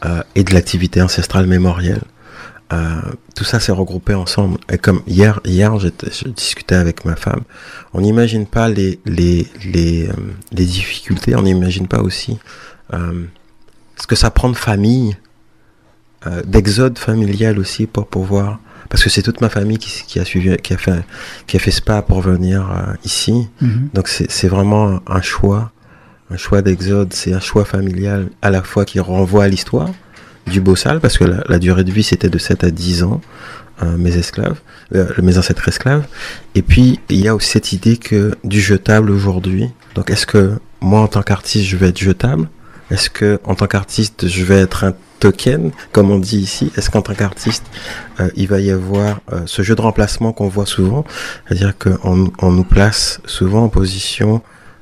euh, 0.05 0.23
et 0.35 0.45
de 0.45 0.53
l'activité 0.53 1.01
ancestrale 1.01 1.47
mémorielle 1.47 2.03
euh, 2.73 3.01
tout 3.33 3.45
ça 3.45 3.59
s'est 3.61 3.71
regroupé 3.71 4.13
ensemble. 4.13 4.57
Et 4.69 4.77
comme 4.77 5.01
hier, 5.07 5.39
hier, 5.45 5.79
je 5.79 5.87
discutais 6.27 6.75
avec 6.75 7.05
ma 7.05 7.15
femme. 7.15 7.43
On 7.93 8.01
n'imagine 8.01 8.45
pas 8.45 8.67
les 8.67 8.99
les 9.05 9.47
les, 9.63 10.07
euh, 10.07 10.13
les 10.51 10.65
difficultés. 10.65 11.35
On 11.35 11.43
n'imagine 11.43 11.87
pas 11.87 12.01
aussi 12.01 12.37
euh, 12.93 13.25
ce 13.97 14.07
que 14.07 14.15
ça 14.15 14.31
prend 14.31 14.49
de 14.49 14.55
famille, 14.55 15.17
euh, 16.25 16.41
d'exode 16.45 16.97
familial 16.97 17.59
aussi 17.59 17.87
pour 17.87 18.07
pouvoir. 18.07 18.59
Parce 18.89 19.03
que 19.03 19.09
c'est 19.09 19.21
toute 19.21 19.41
ma 19.41 19.49
famille 19.49 19.77
qui, 19.77 20.03
qui, 20.07 20.19
a 20.19 20.25
suivi, 20.25 20.55
qui 20.57 20.73
a 20.73 20.77
fait, 20.77 21.03
qui 21.45 21.57
a 21.57 21.59
fait 21.59 21.71
ce 21.71 21.81
pas 21.81 22.01
pour 22.01 22.21
venir 22.21 22.71
euh, 22.71 22.93
ici. 23.03 23.49
Mhm. 23.61 23.89
Donc 23.93 24.07
c'est 24.07 24.47
vraiment 24.47 25.01
un 25.07 25.21
choix, 25.21 25.71
un 26.31 26.37
choix 26.37 26.61
d'exode. 26.61 27.13
C'est 27.13 27.33
un 27.33 27.39
choix 27.39 27.65
familial 27.65 28.29
à 28.41 28.49
la 28.49 28.63
fois 28.63 28.85
qui 28.85 28.99
renvoie 28.99 29.43
à 29.43 29.47
l'histoire 29.47 29.89
du 30.47 30.61
Bossal, 30.61 31.01
parce 31.01 31.17
que 31.17 31.25
la, 31.25 31.43
la 31.49 31.59
durée 31.59 31.83
de 31.83 31.91
vie 31.91 32.03
c'était 32.03 32.29
de 32.29 32.37
7 32.37 32.63
à 32.63 32.71
10 32.71 33.03
ans, 33.03 33.19
euh, 33.83 33.95
mes 33.95 34.17
esclaves, 34.17 34.59
euh, 34.95 35.07
mes 35.21 35.37
ancêtres 35.37 35.67
esclaves. 35.67 36.07
Et 36.55 36.63
puis 36.63 36.99
il 37.09 37.21
y 37.21 37.27
a 37.27 37.35
aussi 37.35 37.49
cette 37.49 37.73
idée 37.73 37.97
que 37.97 38.35
du 38.43 38.59
jetable 38.59 39.11
aujourd'hui. 39.11 39.69
Donc 39.93 40.09
est-ce 40.09 40.25
que 40.25 40.53
moi 40.81 41.01
en 41.01 41.07
tant 41.07 41.21
qu'artiste 41.21 41.65
je 41.65 41.77
vais 41.77 41.89
être 41.89 41.99
jetable? 41.99 42.49
Est-ce 42.91 43.09
que 43.09 43.39
en 43.43 43.55
tant 43.55 43.67
qu'artiste 43.67 44.27
je 44.27 44.43
vais 44.45 44.59
être 44.59 44.83
un 44.83 44.93
token, 45.19 45.71
comme 45.91 46.11
on 46.11 46.19
dit 46.19 46.37
ici 46.39 46.71
Est-ce 46.77 46.89
qu'en 46.89 47.01
tant 47.01 47.13
qu'artiste, 47.15 47.63
euh, 48.19 48.29
il 48.35 48.47
va 48.47 48.59
y 48.59 48.71
avoir 48.71 49.19
euh, 49.33 49.41
ce 49.45 49.61
jeu 49.61 49.75
de 49.75 49.81
remplacement 49.81 50.31
qu'on 50.31 50.47
voit 50.47 50.65
souvent? 50.65 51.03
C'est-à-dire 51.47 51.73
qu'on 51.77 52.31
on 52.39 52.51
nous 52.51 52.63
place 52.63 53.19
souvent 53.25 53.63
en 53.63 53.69
position 53.69 54.41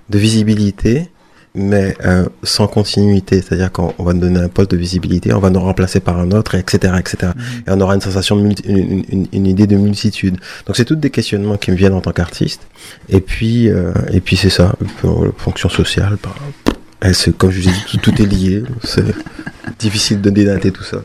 de 0.10 0.20
visibilité, 0.20 1.10
mais 1.56 1.96
euh, 2.06 2.26
sans 2.44 2.68
continuité. 2.68 3.42
C'est-à-dire 3.42 3.72
qu'on 3.72 3.94
on 3.98 4.04
va 4.04 4.14
nous 4.14 4.20
donner 4.20 4.40
un 4.42 4.50
poste 4.50 4.70
de 4.72 4.78
visibilité, 4.78 5.34
on 5.34 5.40
va 5.40 5.50
nous 5.50 5.62
remplacer 5.62 6.00
par 6.02 6.20
un 6.20 6.30
autre, 6.32 6.54
etc. 6.56 6.94
etc. 7.00 7.32
Et 7.66 7.72
on 7.72 7.80
aura 7.82 7.96
une 7.96 8.02
sensation, 8.02 8.36
de 8.36 8.42
multi- 8.44 8.66
une, 8.68 9.04
une- 9.10 9.28
une 9.32 9.48
idée 9.48 9.66
de 9.66 9.78
multitude. 9.78 10.36
Donc 10.68 10.76
c'est 10.76 10.86
toutes 10.86 11.00
des 11.00 11.10
questionnements 11.12 11.58
qui 11.58 11.72
me 11.72 11.76
viennent 11.78 11.94
en 11.94 12.02
tant 12.02 12.12
qu'artiste. 12.12 12.62
Et 13.10 13.22
puis, 13.22 13.70
euh, 13.70 13.94
et 14.12 14.20
puis 14.20 14.36
c'est 14.36 14.50
ça, 14.52 14.76
pour 15.00 15.26
la 15.26 15.32
fonction 15.38 15.70
sociale. 15.70 16.18
bah, 16.22 16.36
se- 17.14 17.30
comme 17.32 17.52
je 17.52 17.62
vous 17.62 17.70
ai 17.70 17.72
dit, 17.72 17.84
tout, 17.88 17.98
tout 18.12 18.22
est 18.22 18.26
lié. 18.26 18.64
C'est 18.84 19.06
difficile 19.80 20.22
de 20.22 20.30
dédater 20.30 20.72
tout 20.72 20.84
ça. 20.84 20.98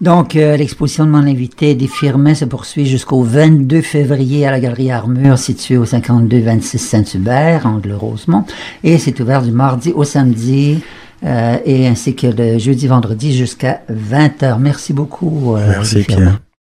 Donc, 0.00 0.36
euh, 0.36 0.56
l'exposition 0.56 1.06
de 1.06 1.10
mon 1.10 1.26
invité 1.26 1.74
des 1.74 1.86
Firmin 1.86 2.34
se 2.34 2.44
poursuit 2.44 2.84
jusqu'au 2.84 3.22
22 3.22 3.80
février 3.80 4.44
à 4.46 4.50
la 4.50 4.60
Galerie 4.60 4.90
Armure, 4.90 5.38
située 5.38 5.76
au 5.78 5.86
52-26 5.86 6.78
Saint-Hubert, 6.78 7.64
angle 7.66 7.92
Rosemont. 7.92 8.44
Et 8.82 8.98
c'est 8.98 9.18
ouvert 9.20 9.40
du 9.42 9.52
mardi 9.52 9.92
au 9.92 10.04
samedi, 10.04 10.80
euh, 11.24 11.56
et 11.64 11.86
ainsi 11.86 12.14
que 12.16 12.26
le 12.26 12.58
jeudi-vendredi 12.58 13.34
jusqu'à 13.36 13.82
20h. 13.88 14.58
Merci 14.58 14.92
beaucoup. 14.92 15.54
euh, 15.56 15.66
Merci. 15.68 16.02
Pierre. 16.02 16.40